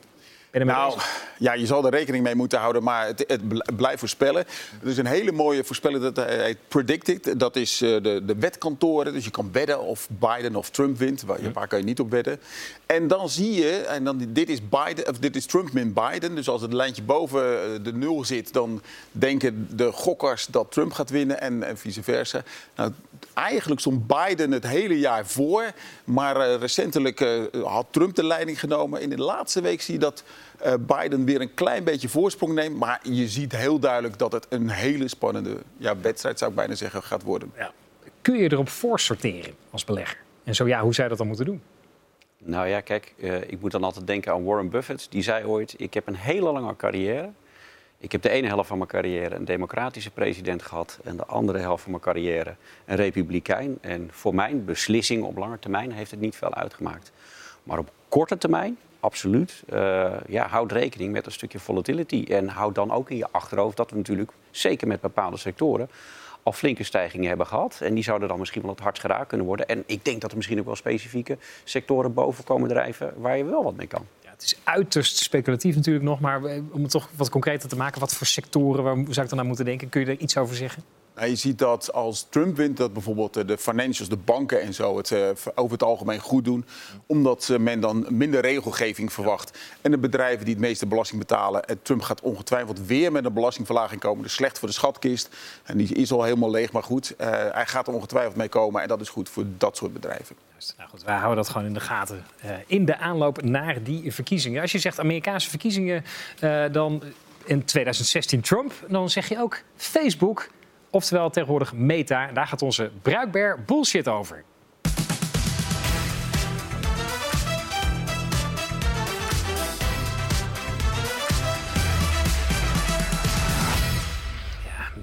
Ben 0.51 0.67
Nou, 0.67 0.95
bezig? 0.95 1.27
ja, 1.39 1.53
je 1.53 1.67
zal 1.67 1.85
er 1.85 1.91
rekening 1.91 2.25
mee 2.25 2.35
moeten 2.35 2.59
houden, 2.59 2.83
maar 2.83 3.07
het, 3.07 3.25
het 3.27 3.49
bl- 3.49 3.73
blijft 3.77 3.99
voorspellen. 3.99 4.45
Er 4.83 4.89
is 4.89 4.97
een 4.99 5.07
hele 5.07 5.33
mooie 5.33 5.65
voorspelling, 5.65 6.03
dat 6.13 6.27
heet 6.27 6.59
Predicted. 6.69 7.41
Dat 7.41 7.57
is 7.57 7.81
eh, 7.81 7.89
de, 8.03 8.23
de 8.25 8.35
wetkantoren, 8.39 9.13
dus 9.13 9.25
je 9.25 9.31
kan 9.31 9.49
wedden 9.53 9.81
of 9.81 10.09
Biden 10.11 10.55
of 10.57 10.71
Trump 10.71 10.99
wint. 10.99 11.23
Waar, 11.23 11.39
waar 11.53 11.69
kan 11.69 11.79
je 11.79 11.85
niet 11.85 12.01
op 12.01 12.11
wedden? 12.11 12.41
En 12.87 13.09
dan 13.09 13.29
zie 13.29 13.53
je, 13.53 13.71
en 13.71 14.05
dan, 14.05 14.27
dit, 14.29 14.49
is 14.49 14.59
Biden, 14.69 15.09
of 15.09 15.19
dit 15.19 15.37
is 15.37 15.47
Trump 15.47 15.73
min 15.73 15.93
Biden. 15.93 16.35
Dus 16.35 16.49
als 16.49 16.63
het 16.63 16.73
lijntje 16.73 17.03
boven 17.03 17.43
eh, 17.63 17.69
de 17.83 17.93
nul 17.93 18.25
zit, 18.25 18.53
dan 18.53 18.83
denken 19.13 19.69
de 19.77 19.93
gokkers 19.93 20.47
dat 20.47 20.73
Trump 20.73 20.93
gaat 20.93 21.11
winnen 21.11 21.41
en, 21.41 21.63
en 21.63 21.79
vice 21.79 22.03
versa. 22.03 22.43
Nou, 22.77 22.93
eigenlijk 23.35 23.81
stond 23.81 24.07
Biden 24.07 24.51
het 24.51 24.67
hele 24.67 24.99
jaar 24.99 25.27
voor, 25.27 25.73
maar 26.05 26.37
eh, 26.37 26.61
recentelijk 26.61 27.21
eh, 27.21 27.43
had 27.65 27.87
Trump 27.91 28.15
de 28.15 28.25
leiding 28.25 28.61
genomen. 28.61 29.01
In 29.01 29.11
de 29.11 29.19
laatste 29.19 29.61
week 29.61 29.81
zie 29.81 29.95
je 29.95 30.01
dat 30.01 30.25
eh, 30.59 30.75
Biden 30.81 31.25
weer 31.25 31.41
een 31.41 31.55
klein 31.55 31.85
beetje 31.85 32.09
voorsprong 32.09 32.55
neemt. 32.55 32.77
Maar 32.77 33.01
je 33.03 33.29
ziet 33.29 33.57
heel 33.57 33.79
duidelijk 33.79 34.19
dat 34.19 34.33
het 34.33 34.47
een 34.49 34.71
hele 34.71 35.09
spannende 35.09 35.57
ja, 35.77 36.01
wedstrijd, 36.01 36.39
zou 36.39 36.51
ik 36.51 36.57
bijna 36.57 36.75
zeggen, 36.75 37.03
gaat 37.03 37.23
worden. 37.23 37.53
Ja. 37.57 37.73
Kun 38.23 38.37
je 38.37 38.53
erop 38.53 38.69
voorsorteren 38.69 39.55
als 39.71 39.85
belegger? 39.85 40.19
En 40.45 40.55
zo 40.55 40.67
ja, 40.67 40.81
hoe 40.81 40.95
zou 40.95 41.03
je 41.03 41.09
dat 41.09 41.19
dan 41.19 41.27
moeten 41.27 41.47
doen? 41.47 41.63
Nou 42.39 42.69
ja, 42.69 42.81
kijk, 42.81 43.15
eh, 43.21 43.41
ik 43.41 43.61
moet 43.61 43.71
dan 43.71 43.85
altijd 43.85 44.07
denken 44.07 44.33
aan 44.33 44.45
Warren 44.45 44.71
Buffett. 44.71 45.07
Die 45.11 45.23
zei 45.23 45.45
ooit, 45.45 45.75
ik 45.77 45.95
heb 45.95 46.07
een 46.07 46.17
hele 46.17 46.53
lange 46.53 46.77
carrière. 46.77 47.31
Ik 48.01 48.13
heb 48.13 48.23
de 48.23 48.29
ene 48.29 48.47
helft 48.47 48.69
van 48.69 48.79
mijn 48.79 48.91
carrière 48.91 49.35
een 49.35 49.45
democratische 49.45 50.11
president 50.11 50.63
gehad... 50.63 50.99
en 51.05 51.17
de 51.17 51.27
andere 51.27 51.59
helft 51.59 51.83
van 51.83 51.91
mijn 51.91 52.03
carrière 52.03 52.55
een 52.85 52.97
republikein. 52.97 53.79
En 53.81 54.09
voor 54.13 54.35
mijn 54.35 54.65
beslissing 54.65 55.23
op 55.25 55.37
lange 55.37 55.59
termijn 55.59 55.93
heeft 55.93 56.11
het 56.11 56.21
niet 56.21 56.37
veel 56.37 56.55
uitgemaakt. 56.55 57.13
Maar 57.63 57.79
op 57.79 57.91
korte 58.09 58.39
termijn, 58.39 58.79
absoluut, 59.01 59.63
eh, 59.69 60.13
ja, 60.29 60.49
houd 60.49 60.73
rekening 60.73 61.13
met 61.13 61.27
een 61.27 61.33
stukje 61.33 61.59
volatility. 61.59 62.25
En 62.29 62.49
houd 62.49 62.75
dan 62.75 62.91
ook 62.91 63.11
in 63.11 63.17
je 63.17 63.29
achterhoofd 63.31 63.77
dat 63.77 63.91
we 63.91 63.97
natuurlijk, 63.97 64.33
zeker 64.51 64.87
met 64.87 65.01
bepaalde 65.01 65.37
sectoren... 65.37 65.91
al 66.43 66.53
flinke 66.53 66.85
stijgingen 66.85 67.29
hebben 67.29 67.47
gehad. 67.47 67.81
En 67.83 67.95
die 67.95 68.05
zouden 68.05 68.29
dan 68.29 68.39
misschien 68.39 68.63
wel 68.63 68.71
het 68.71 68.81
hardst 68.81 69.03
geraakt 69.03 69.29
kunnen 69.29 69.47
worden. 69.47 69.69
En 69.69 69.83
ik 69.87 70.05
denk 70.05 70.21
dat 70.21 70.31
er 70.31 70.37
misschien 70.37 70.59
ook 70.59 70.67
wel 70.67 70.77
specifieke 70.77 71.39
sectoren 71.65 72.15
boven 72.15 72.45
komen 72.45 72.69
drijven... 72.69 73.13
waar 73.17 73.37
je 73.37 73.45
wel 73.45 73.65
wat 73.65 73.77
mee 73.77 73.87
kan. 73.87 74.07
Het 74.39 74.47
is 74.47 74.59
uiterst 74.65 75.17
speculatief 75.17 75.77
natuurlijk 75.77 76.05
nog, 76.05 76.21
maar 76.21 76.45
eh, 76.45 76.61
om 76.71 76.83
het 76.83 76.91
toch 76.91 77.09
wat 77.17 77.31
concreter 77.31 77.69
te 77.69 77.77
maken, 77.77 78.01
wat 78.01 78.15
voor 78.15 78.27
sectoren, 78.27 78.85
waar 78.85 78.97
zou 79.09 79.25
ik 79.25 79.29
dan 79.31 79.39
aan 79.39 79.47
moeten 79.47 79.65
denken? 79.65 79.89
Kun 79.89 80.01
je 80.01 80.07
er 80.07 80.19
iets 80.19 80.37
over 80.37 80.57
zeggen? 80.57 80.83
Je 81.27 81.37
ziet 81.37 81.59
dat 81.59 81.93
als 81.93 82.27
Trump 82.29 82.57
wint, 82.57 82.77
dat 82.77 82.93
bijvoorbeeld 82.93 83.37
eh, 83.37 83.47
de 83.47 83.59
financials, 83.59 84.09
de 84.09 84.17
banken 84.17 84.61
en 84.61 84.75
zo 84.75 84.97
het 84.97 85.11
eh, 85.13 85.29
over 85.55 85.73
het 85.73 85.83
algemeen 85.83 86.21
goed 86.21 86.45
doen. 86.45 86.65
Omdat 87.07 87.49
eh, 87.49 87.59
men 87.59 87.81
dan 87.81 88.07
minder 88.09 88.41
regelgeving 88.41 89.13
verwacht. 89.13 89.59
En 89.81 89.91
de 89.91 89.99
bedrijven 89.99 90.45
die 90.45 90.55
het 90.55 90.63
meeste 90.63 90.87
belasting 90.87 91.21
betalen. 91.21 91.65
En 91.65 91.83
Trump 91.83 92.03
gaat 92.03 92.21
ongetwijfeld 92.21 92.87
weer 92.87 93.13
met 93.13 93.25
een 93.25 93.33
belastingverlaging 93.33 94.01
komen. 94.01 94.23
Dus 94.23 94.33
slecht 94.33 94.59
voor 94.59 94.69
de 94.69 94.75
schatkist. 94.75 95.29
En 95.65 95.77
die 95.77 95.95
is 95.95 96.13
al 96.13 96.23
helemaal 96.23 96.51
leeg, 96.51 96.73
maar 96.73 96.83
goed. 96.83 97.15
eh, 97.17 97.29
hij 97.31 97.67
gaat 97.67 97.89
er 97.89 97.95
ongetwijfeld 97.95 98.37
mee 98.37 98.49
komen. 98.49 98.83
En 98.83 98.89
dat 98.89 99.01
is 99.01 99.09
goed 99.09 99.29
voor 99.29 99.45
dat 99.59 99.77
soort 99.77 99.93
bedrijven. 99.93 100.37
Juist. 100.59 100.75
Nou 100.79 100.91
wij 101.05 101.17
houden 101.17 101.37
dat 101.37 101.49
gewoon 101.49 101.67
in 101.67 101.75
de 101.75 101.81
gaten 101.81 102.25
eh, 102.41 102.51
in 102.67 102.85
de 102.85 102.97
aanloop 102.97 103.43
naar 103.43 103.83
die 103.83 104.13
verkiezingen. 104.13 104.63
Als 104.63 104.73
je 104.73 104.79
zegt 104.79 105.01
Amerikaanse 105.01 105.49
verkiezingen, 105.49 106.05
eh, 106.41 106.65
dan 106.73 107.03
in 107.45 107.65
2016 107.65 108.41
Trump, 108.41 108.73
dan 108.89 109.11
zeg 109.11 109.29
je 109.29 109.39
ook 109.39 109.63
Facebook, 109.77 110.49
oftewel 110.91 111.31
tegenwoordig 111.31 111.73
Meta. 111.73 112.33
Daar 112.33 112.47
gaat 112.47 112.63
onze 112.63 112.91
bruikbaar 113.03 113.63
bullshit 113.63 114.09
over. 114.09 114.45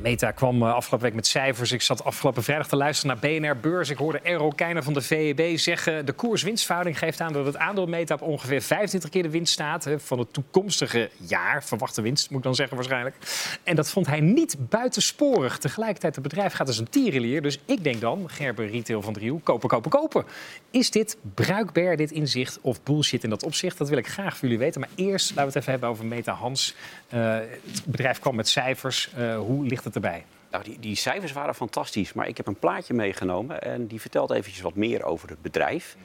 Meta 0.06 0.32
kwam 0.32 0.62
eh, 0.62 0.74
afgelopen 0.74 1.08
week 1.08 1.16
met 1.16 1.28
cijfers. 1.28 1.72
Ik 1.72 1.82
zat 1.82 2.04
afgelopen 2.04 2.44
vrijdag 2.44 2.68
te 2.68 2.76
luisteren 2.76 3.18
naar 3.22 3.32
BNR 3.32 3.58
Beurs. 3.58 3.90
Ik 3.90 3.98
hoorde 3.98 4.20
Errol 4.20 4.54
Keijner 4.54 4.84
van 4.84 4.94
de 4.94 5.02
VEB 5.02 5.58
zeggen... 5.58 6.06
de 6.06 6.14
koers-winstverhouding 6.14 7.00
geeft 7.00 7.22
aan 7.22 7.34
dat 7.34 7.46
het 7.46 7.58
aandeel 7.58 7.86
Meta 7.86 8.14
op 8.14 8.22
ongeveer 8.22 8.62
25 8.62 9.10
keer 9.10 9.24
de 9.24 9.30
winst 9.30 9.54
staat... 9.54 9.90
van 9.98 10.20
het 10.20 10.34
toekomstige 10.34 11.10
jaar. 11.18 11.64
Verwachte 11.64 12.02
winst, 12.02 12.30
moet 12.30 12.38
ik 12.38 12.44
dan 12.44 12.56
zeggen 12.56 12.76
waarschijnlijk. 12.76 13.16
En 13.64 13.76
dat 13.76 13.90
vond 13.90 14.08
hij 14.08 14.20
niet 14.20 14.56
buitensporig. 14.60 15.58
Tegelijkertijd, 15.58 16.16
het 16.16 16.24
bedrijf 16.24 16.54
gaat 16.54 16.68
als 16.68 16.78
een 16.78 16.90
tierenlier. 16.90 17.42
Dus 17.42 17.60
ik 17.66 17.84
denk 17.84 18.02
dan, 18.02 18.30
Gerber 18.30 18.70
Retail 18.70 19.02
van 19.02 19.14
Driehoek, 19.14 19.44
kopen, 19.44 19.70
kopen, 19.70 19.92
kopen. 19.92 20.26
Is 20.72 20.92
dit 20.92 21.18
bruikbaar, 21.34 21.96
dit 21.96 22.12
inzicht, 22.12 22.60
of 22.62 22.84
bullshit 22.84 23.24
in 23.24 23.30
dat 23.30 23.44
opzicht? 23.44 23.78
Dat 23.78 23.90
wil 23.90 23.98
ik 23.98 24.08
graag 24.08 24.38
voor 24.38 24.48
jullie 24.48 24.64
weten. 24.64 24.82
Maar 24.82 24.90
eerst 24.96 25.30
laten 25.30 25.44
we 25.44 25.48
het 25.48 25.56
even 25.56 25.72
hebben 25.72 25.90
over 25.90 26.06
Meta 26.06 26.34
Hans. 26.34 26.76
Eh, 27.08 27.34
het 27.34 27.86
bedrijf 27.86 28.20
kwam 28.20 28.36
met 28.36 28.48
cijfers. 28.48 29.10
Eh, 29.16 29.38
hoe 29.38 29.66
ligt 29.66 29.84
het 29.84 29.95
erbij? 29.96 30.26
Nou, 30.52 30.64
die, 30.64 30.80
die 30.80 30.96
cijfers 30.96 31.32
waren 31.32 31.56
fantastisch, 31.56 32.14
maar 32.14 32.28
ik 32.28 32.38
heb 32.38 32.48
een 32.48 32.60
plaatje 32.60 32.94
meegenomen 32.94 33.62
en 33.62 33.88
die 33.88 34.02
vertelt 34.02 34.32
eventjes 34.32 34.62
wat 34.62 34.76
meer 34.76 35.04
over 35.04 35.30
het 35.30 35.42
bedrijf. 35.42 35.98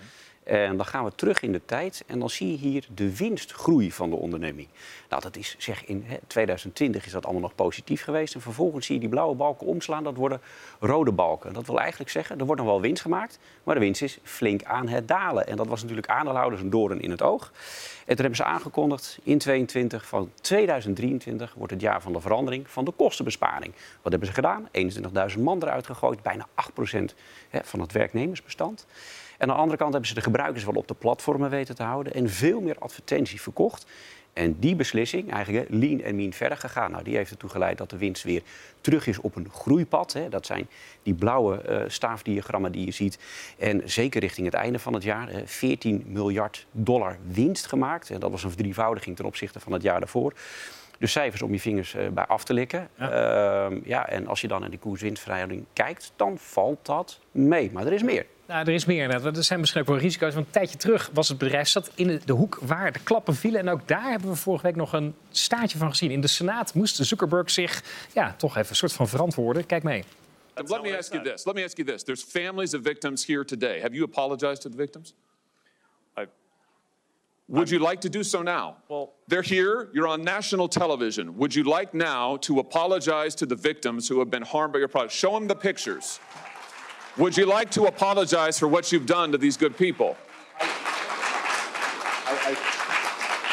En 0.44 0.76
dan 0.76 0.86
gaan 0.86 1.04
we 1.04 1.14
terug 1.14 1.42
in 1.42 1.52
de 1.52 1.60
tijd 1.64 2.04
en 2.06 2.18
dan 2.18 2.30
zie 2.30 2.50
je 2.50 2.56
hier 2.56 2.86
de 2.94 3.16
winstgroei 3.16 3.92
van 3.92 4.10
de 4.10 4.16
onderneming. 4.16 4.68
Nou, 5.08 5.22
dat 5.22 5.36
is 5.36 5.54
zeg 5.58 5.84
in 5.84 6.04
hè, 6.06 6.16
2020 6.26 7.06
is 7.06 7.12
dat 7.12 7.24
allemaal 7.24 7.42
nog 7.42 7.54
positief 7.54 8.02
geweest. 8.02 8.34
En 8.34 8.40
vervolgens 8.40 8.86
zie 8.86 8.94
je 8.94 9.00
die 9.00 9.08
blauwe 9.10 9.34
balken 9.34 9.66
omslaan, 9.66 10.04
dat 10.04 10.16
worden 10.16 10.40
rode 10.80 11.12
balken. 11.12 11.52
Dat 11.52 11.66
wil 11.66 11.80
eigenlijk 11.80 12.10
zeggen, 12.10 12.38
er 12.38 12.46
wordt 12.46 12.60
nog 12.60 12.70
wel 12.70 12.80
winst 12.80 13.02
gemaakt, 13.02 13.38
maar 13.64 13.74
de 13.74 13.80
winst 13.80 14.02
is 14.02 14.18
flink 14.22 14.64
aan 14.64 14.88
het 14.88 15.08
dalen. 15.08 15.46
En 15.46 15.56
dat 15.56 15.66
was 15.66 15.80
natuurlijk 15.80 16.08
aandeelhouders 16.08 16.62
een 16.62 16.70
doorn 16.70 17.00
in 17.00 17.10
het 17.10 17.22
oog. 17.22 17.52
En 18.00 18.16
toen 18.16 18.24
hebben 18.24 18.36
ze 18.36 18.44
aangekondigd 18.44 19.18
in 19.22 19.38
22 19.38 20.06
van 20.06 20.30
2023 20.40 21.54
wordt 21.54 21.72
het 21.72 21.82
jaar 21.82 22.02
van 22.02 22.12
de 22.12 22.20
verandering 22.20 22.70
van 22.70 22.84
de 22.84 22.90
kostenbesparing. 22.90 23.74
Wat 24.02 24.12
hebben 24.12 24.28
ze 24.28 24.34
gedaan? 24.34 24.68
21.000 25.36 25.40
man 25.40 25.62
eruit 25.62 25.86
gegooid, 25.86 26.22
bijna 26.22 26.46
8% 26.48 27.14
hè, 27.48 27.60
van 27.62 27.80
het 27.80 27.92
werknemersbestand. 27.92 28.86
En 29.40 29.48
aan 29.48 29.54
de 29.54 29.60
andere 29.60 29.78
kant 29.78 29.90
hebben 29.90 30.08
ze 30.08 30.14
de 30.14 30.20
gebruikers 30.20 30.64
wel 30.64 30.74
op 30.74 30.88
de 30.88 30.94
platformen 30.94 31.50
weten 31.50 31.74
te 31.74 31.82
houden 31.82 32.14
en 32.14 32.30
veel 32.30 32.60
meer 32.60 32.78
advertentie 32.78 33.40
verkocht. 33.40 33.86
En 34.32 34.56
die 34.58 34.76
beslissing, 34.76 35.32
eigenlijk 35.32 35.66
lean 35.70 36.00
en 36.00 36.16
mean 36.16 36.32
verder 36.32 36.58
gegaan, 36.58 36.90
nou, 36.90 37.04
die 37.04 37.16
heeft 37.16 37.30
ertoe 37.30 37.50
geleid 37.50 37.78
dat 37.78 37.90
de 37.90 37.96
winst 37.96 38.22
weer 38.22 38.42
terug 38.80 39.06
is 39.06 39.18
op 39.18 39.36
een 39.36 39.50
groeipad. 39.50 40.12
Hè. 40.12 40.28
Dat 40.28 40.46
zijn 40.46 40.68
die 41.02 41.14
blauwe 41.14 41.56
eh, 41.56 41.82
staafdiagrammen 41.86 42.72
die 42.72 42.84
je 42.84 42.90
ziet. 42.90 43.18
En 43.58 43.82
zeker 43.84 44.20
richting 44.20 44.46
het 44.46 44.54
einde 44.54 44.78
van 44.78 44.94
het 44.94 45.02
jaar, 45.02 45.30
hè, 45.30 45.46
14 45.46 46.04
miljard 46.06 46.66
dollar 46.72 47.18
winst 47.26 47.66
gemaakt. 47.66 48.10
En 48.10 48.20
dat 48.20 48.30
was 48.30 48.42
een 48.44 48.50
verdrievoudiging 48.50 49.16
ten 49.16 49.24
opzichte 49.24 49.60
van 49.60 49.72
het 49.72 49.82
jaar 49.82 50.00
daarvoor. 50.00 50.32
Dus 51.00 51.12
cijfers 51.12 51.42
om 51.42 51.52
je 51.52 51.60
vingers 51.60 51.94
eh, 51.94 52.08
bij 52.08 52.24
af 52.26 52.44
te 52.44 52.54
likken. 52.54 52.88
Ja. 52.98 53.70
ja, 53.84 54.08
en 54.08 54.26
als 54.26 54.40
je 54.40 54.48
dan 54.48 54.60
naar 54.60 54.70
die 54.70 54.78
koers-winstverhouding 54.78 55.64
kijkt, 55.72 56.12
dan 56.16 56.38
valt 56.38 56.86
dat 56.86 57.20
mee. 57.30 57.70
Maar 57.72 57.86
er 57.86 57.92
is 57.92 58.02
meer. 58.02 58.26
Nou, 58.46 58.66
er 58.66 58.74
is 58.74 58.84
meer 58.84 59.02
inderdaad. 59.02 59.36
Er 59.36 59.44
zijn 59.44 59.60
misschien 59.60 59.80
ook 59.80 59.86
wel 59.86 59.98
risico's. 59.98 60.34
Want 60.34 60.46
een 60.46 60.52
tijdje 60.52 60.76
terug 60.76 61.10
was 61.12 61.28
het 61.28 61.38
bedrijf 61.38 61.68
zat 61.68 61.90
in 61.94 62.06
de, 62.06 62.20
de 62.24 62.32
hoek 62.32 62.58
waar 62.62 62.92
de 62.92 62.98
klappen 63.02 63.34
vielen. 63.34 63.60
En 63.60 63.68
ook 63.68 63.88
daar 63.88 64.10
hebben 64.10 64.30
we 64.30 64.36
vorige 64.36 64.66
week 64.66 64.76
nog 64.76 64.92
een 64.92 65.14
staartje 65.30 65.78
van 65.78 65.88
gezien. 65.88 66.10
In 66.10 66.20
de 66.20 66.28
Senaat 66.28 66.74
moest 66.74 66.96
Zuckerberg 66.96 67.50
zich 67.50 67.82
ja, 68.14 68.34
toch 68.36 68.56
even 68.56 68.70
een 68.70 68.76
soort 68.76 68.92
van 68.92 69.08
verantwoorden. 69.08 69.66
Kijk 69.66 69.82
mee. 69.82 70.04
Let 70.54 70.82
me 70.82 70.96
ask 70.98 71.12
you 71.12 71.24
this. 71.24 71.44
Let 71.44 71.54
me 71.54 71.64
ask 71.64 71.76
you 71.76 71.88
this. 71.88 72.02
There's 72.02 72.22
families 72.22 72.74
of 72.74 72.80
victims 72.82 73.26
here 73.26 73.44
today. 73.44 73.80
Have 73.80 73.94
you 73.94 74.04
apologized 74.04 74.60
to 74.60 74.70
the 74.70 74.76
victims? 74.76 75.14
Would 77.50 77.68
you 77.68 77.80
like 77.80 78.00
to 78.02 78.08
do 78.08 78.22
so 78.22 78.42
now? 78.42 78.76
Well- 78.88 79.12
they're 79.26 79.42
here. 79.42 79.90
You're 79.92 80.06
on 80.06 80.22
national 80.22 80.68
television. 80.68 81.36
Would 81.36 81.52
you 81.54 81.64
like 81.64 81.92
now 81.94 82.36
to 82.38 82.60
apologize 82.60 83.34
to 83.36 83.46
the 83.46 83.56
victims 83.56 84.06
who 84.08 84.20
have 84.20 84.30
been 84.30 84.42
harmed 84.42 84.72
by 84.72 84.78
your 84.78 84.88
product? 84.88 85.12
Show 85.12 85.32
them 85.32 85.48
the 85.48 85.56
pictures. 85.56 86.20
Would 87.16 87.36
you 87.36 87.46
like 87.46 87.70
to 87.72 87.86
apologize 87.86 88.56
for 88.58 88.68
what 88.68 88.92
you've 88.92 89.06
done 89.06 89.32
to 89.32 89.38
these 89.38 89.56
good 89.56 89.76
people? 89.76 90.16
I, 90.60 90.64
I, 92.30 92.56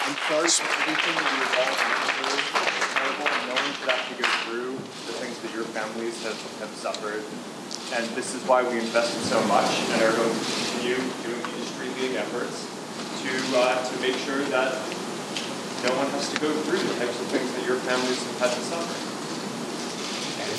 I'm 0.05 0.15
sorry 0.29 0.47
for 0.47 0.61
everything 0.81 1.15
that 1.17 1.29
you 1.33 1.41
have 1.41 1.57
all 1.57 1.73
been 1.81 1.93
through. 2.13 2.37
It's 2.77 2.93
terrible, 2.93 3.27
and 3.33 3.43
no 3.49 3.55
one 3.57 3.73
should 3.73 3.89
have 3.89 4.05
to 4.09 4.15
go 4.21 4.29
through 4.45 4.71
the 5.09 5.13
things 5.17 5.39
that 5.41 5.51
your 5.55 5.65
families 5.73 6.23
have, 6.23 6.37
have 6.59 6.69
suffered. 6.77 7.23
And 7.97 8.05
this 8.15 8.35
is 8.35 8.43
why 8.47 8.61
we 8.61 8.77
invested 8.77 9.23
so 9.23 9.41
much 9.47 9.65
and 9.89 10.01
are 10.03 10.15
going 10.15 10.29
to 10.29 10.45
continue 10.45 10.97
doing 11.25 11.41
industry-leading 11.41 12.17
efforts 12.17 12.76
to, 13.27 13.59
uh, 13.59 13.83
to 13.89 13.95
make 13.99 14.17
sure 14.25 14.41
that 14.55 14.69
no 15.83 15.91
types 16.99 17.17
of 17.21 17.27
things 17.31 17.49
that 17.55 17.65
your 17.65 17.79
families 17.87 18.19
have 18.39 18.77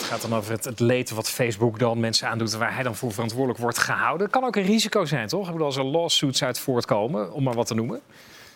gaat 0.08 0.20
dan 0.22 0.34
over 0.34 0.52
het, 0.52 0.64
het 0.64 0.80
leed 0.80 1.10
wat 1.10 1.28
Facebook 1.28 1.78
dan 1.78 2.00
mensen 2.00 2.28
aandoet... 2.28 2.52
waar 2.52 2.74
hij 2.74 2.82
dan 2.82 2.96
voor 2.96 3.12
verantwoordelijk 3.12 3.60
wordt 3.60 3.78
gehouden. 3.78 4.30
Kan 4.30 4.44
ook 4.44 4.56
een 4.56 4.62
risico 4.62 5.04
zijn, 5.04 5.28
toch? 5.28 5.60
Als 5.60 5.76
er 5.76 5.84
lawsuits 5.84 6.42
uit 6.42 6.58
voortkomen, 6.58 7.32
om 7.32 7.42
maar 7.42 7.54
wat 7.54 7.66
te 7.66 7.74
noemen. 7.74 8.00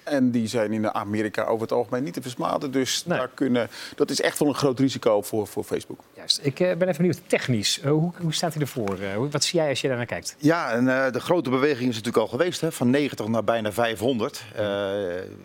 En 0.05 0.31
die 0.31 0.47
zijn 0.47 0.73
in 0.73 0.95
Amerika 0.95 1.45
over 1.45 1.63
het 1.63 1.73
algemeen 1.73 2.03
niet 2.05 2.15
te 2.15 2.23
versmaden. 2.23 2.71
Dus 2.71 3.03
daar 3.07 3.29
kunnen, 3.35 3.69
dat 3.95 4.11
is 4.11 4.21
echt 4.21 4.39
wel 4.39 4.49
een 4.49 4.55
groot 4.55 4.79
risico 4.79 5.23
voor, 5.23 5.47
voor 5.47 5.65
Facebook. 5.65 6.01
Juist. 6.17 6.41
Ik 6.43 6.61
eh, 6.61 6.77
ben 6.77 6.89
even 6.89 6.97
benieuwd, 6.97 7.21
technisch, 7.27 7.81
eh, 7.81 7.91
hoe, 7.91 8.13
hoe 8.21 8.35
staat 8.35 8.53
hij 8.53 8.63
ervoor? 8.63 8.99
Eh, 9.01 9.15
hoe- 9.15 9.29
wat 9.31 9.45
zie 9.45 9.59
jij 9.61 9.69
als 9.69 9.81
je 9.81 9.89
daar 9.89 9.97
naar 9.97 10.07
kijkt? 10.07 10.35
Ja, 10.39 10.71
en 10.73 10.89
eh, 11.05 11.13
de 11.13 11.21
grote 11.21 11.51
beweging 11.51 11.89
is 11.89 11.95
natuurlijk 11.97 12.17
al 12.25 12.29
geweest, 12.39 12.61
hè, 12.61 12.73
van 12.73 12.91
90 12.91 13.27
naar 13.29 13.45
bijna 13.45 13.73
500 13.73 14.43
eh, 14.57 14.91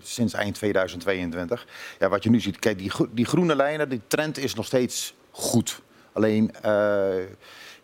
sinds 0.02 0.34
eind 0.34 0.56
2022. 0.56 1.68
Ja, 2.00 2.10
wat 2.10 2.24
je 2.24 2.30
nu 2.30 2.40
ziet, 2.40 2.60
kijk, 2.60 2.78
die, 2.78 2.92
die 3.12 3.26
groene 3.26 3.56
lijnen, 3.56 3.90
die 3.90 4.02
trend 4.08 4.38
is 4.38 4.54
nog 4.54 4.66
steeds 4.66 5.14
goed. 5.32 5.82
Alleen, 6.14 6.52
eh, 6.62 7.06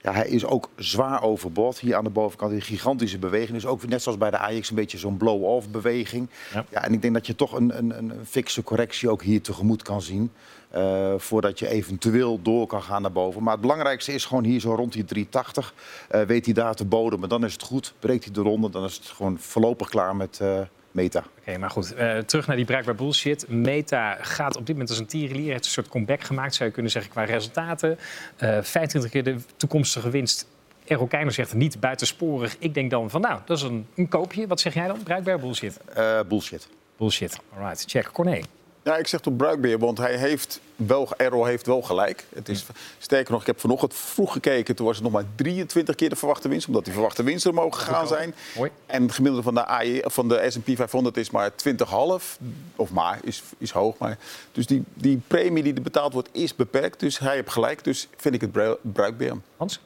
ja, 0.03 0.13
hij 0.13 0.27
is 0.27 0.45
ook 0.45 0.69
zwaar 0.75 1.23
overbod. 1.23 1.79
Hier 1.79 1.95
aan 1.95 2.03
de 2.03 2.09
bovenkant, 2.09 2.51
die 2.51 2.61
gigantische 2.61 3.17
beweging. 3.19 3.51
Dus 3.51 3.65
ook 3.65 3.87
net 3.87 4.01
zoals 4.01 4.17
bij 4.17 4.29
de 4.31 4.37
Ajax 4.37 4.69
een 4.69 4.75
beetje 4.75 4.97
zo'n 4.97 5.17
blow-off 5.17 5.69
beweging. 5.69 6.29
Ja. 6.53 6.65
Ja. 6.69 6.83
en 6.83 6.93
ik 6.93 7.01
denk 7.01 7.13
dat 7.13 7.27
je 7.27 7.35
toch 7.35 7.53
een, 7.53 7.77
een, 7.77 7.97
een 7.97 8.13
fikse 8.25 8.63
correctie 8.63 9.09
ook 9.09 9.21
hier 9.23 9.41
tegemoet 9.41 9.81
kan 9.83 10.01
zien. 10.01 10.31
eh, 10.69 11.13
voordat 11.17 11.59
je 11.59 11.67
eventueel 11.67 12.41
door 12.41 12.67
kan 12.67 12.81
gaan 12.83 13.01
naar 13.01 13.11
boven. 13.11 13.43
Maar 13.43 13.51
het 13.53 13.61
belangrijkste 13.61 14.13
is 14.13 14.25
gewoon 14.25 14.43
hier 14.43 14.59
zo 14.59 14.75
rond 14.75 14.93
die 14.93 15.05
380. 15.05 15.73
eh, 16.09 16.21
weet 16.21 16.45
hij 16.45 16.53
daar 16.53 16.75
te 16.75 16.85
bodemen, 16.85 17.29
dan 17.29 17.45
is 17.45 17.53
het 17.53 17.61
goed. 17.63 17.93
Breekt 17.99 18.23
hij 18.23 18.33
de 18.33 18.41
ronde, 18.41 18.69
dan 18.69 18.83
is 18.83 18.95
het 18.95 19.05
gewoon 19.05 19.37
voorlopig 19.39 19.89
klaar 19.89 20.15
met 20.15 20.39
eh, 20.41 20.59
Meta. 20.93 21.23
Oké, 21.39 21.57
maar 21.57 21.69
goed, 21.69 21.93
eh, 21.93 22.17
terug 22.17 22.47
naar 22.47 22.55
die 22.55 22.65
bruikbaar 22.65 22.95
bullshit. 22.95 23.45
Meta 23.49 24.17
gaat 24.21 24.57
op 24.57 24.65
dit 24.65 24.75
moment 24.75 24.89
als 24.89 24.99
een 24.99 25.05
tierenlier. 25.05 25.51
heeft 25.51 25.65
een 25.65 25.71
soort 25.71 25.87
comeback 25.87 26.21
gemaakt, 26.21 26.55
zou 26.55 26.69
je 26.69 26.73
kunnen 26.73 26.91
zeggen, 26.91 27.11
qua 27.11 27.23
resultaten. 27.23 27.97
Eh 28.37 28.57
25 28.61 29.11
keer 29.11 29.23
de 29.23 29.35
toekomstige 29.57 30.09
winst. 30.09 30.47
Errol 30.87 31.07
Keijner 31.07 31.33
zegt 31.33 31.53
niet 31.53 31.79
buitensporig. 31.79 32.55
Ik 32.59 32.73
denk 32.73 32.91
dan 32.91 33.09
van, 33.09 33.21
nou, 33.21 33.39
dat 33.45 33.57
is 33.57 33.63
een, 33.63 33.87
een 33.95 34.07
koopje. 34.07 34.47
Wat 34.47 34.59
zeg 34.59 34.73
jij 34.73 34.87
dan? 34.87 35.03
Bruikbaar 35.03 35.39
bullshit? 35.39 35.79
Eh, 35.93 36.19
bullshit. 36.27 36.67
Bullshit. 36.97 37.39
Alright, 37.55 37.83
check. 37.87 38.09
Corné. 38.11 38.41
Ja, 38.83 38.97
ik 38.97 39.07
zeg 39.07 39.19
toch 39.19 39.35
bruikbeer, 39.35 39.79
want 39.79 39.97
hij 39.97 40.17
heeft 40.17 40.59
wel, 40.75 41.09
Errol 41.17 41.45
heeft 41.45 41.65
wel 41.65 41.81
gelijk. 41.81 42.25
Het 42.35 42.49
is, 42.49 42.65
sterker 42.99 43.31
nog, 43.31 43.41
ik 43.41 43.47
heb 43.47 43.59
vanochtend 43.59 43.93
vroeg 43.93 44.31
gekeken. 44.33 44.75
Toen 44.75 44.85
was 44.85 44.95
het 44.95 45.03
nog 45.03 45.13
maar 45.13 45.23
23 45.35 45.95
keer 45.95 46.09
de 46.09 46.15
verwachte 46.15 46.47
winst. 46.47 46.67
Omdat 46.67 46.83
die 46.83 46.93
verwachte 46.93 47.23
winsten 47.23 47.51
er 47.51 47.57
mogen 47.57 47.81
gaan 47.81 48.07
zijn. 48.07 48.35
Mooi. 48.57 48.71
En 48.85 49.01
het 49.01 49.11
gemiddelde 49.11 49.43
van 49.43 49.53
de, 49.53 49.65
AI, 49.65 50.01
van 50.05 50.27
de 50.27 50.45
S&P 50.51 50.75
500 50.75 51.17
is 51.17 51.29
maar 51.29 51.51
20,5. 51.51 52.37
Of 52.75 52.91
maar, 52.91 53.19
is, 53.23 53.43
is 53.57 53.71
hoog. 53.71 53.97
Maar. 53.97 54.17
Dus 54.51 54.67
die, 54.67 54.83
die 54.93 55.21
premie 55.27 55.63
die 55.63 55.73
er 55.73 55.81
betaald 55.81 56.13
wordt, 56.13 56.29
is 56.31 56.55
beperkt. 56.55 56.99
Dus 56.99 57.19
hij 57.19 57.35
heeft 57.35 57.49
gelijk. 57.49 57.83
Dus 57.83 58.07
vind 58.17 58.35
ik 58.35 58.41
het 58.41 58.51
brui- 58.51 58.77
bruikbeer. 58.81 59.33
Hans? 59.57 59.79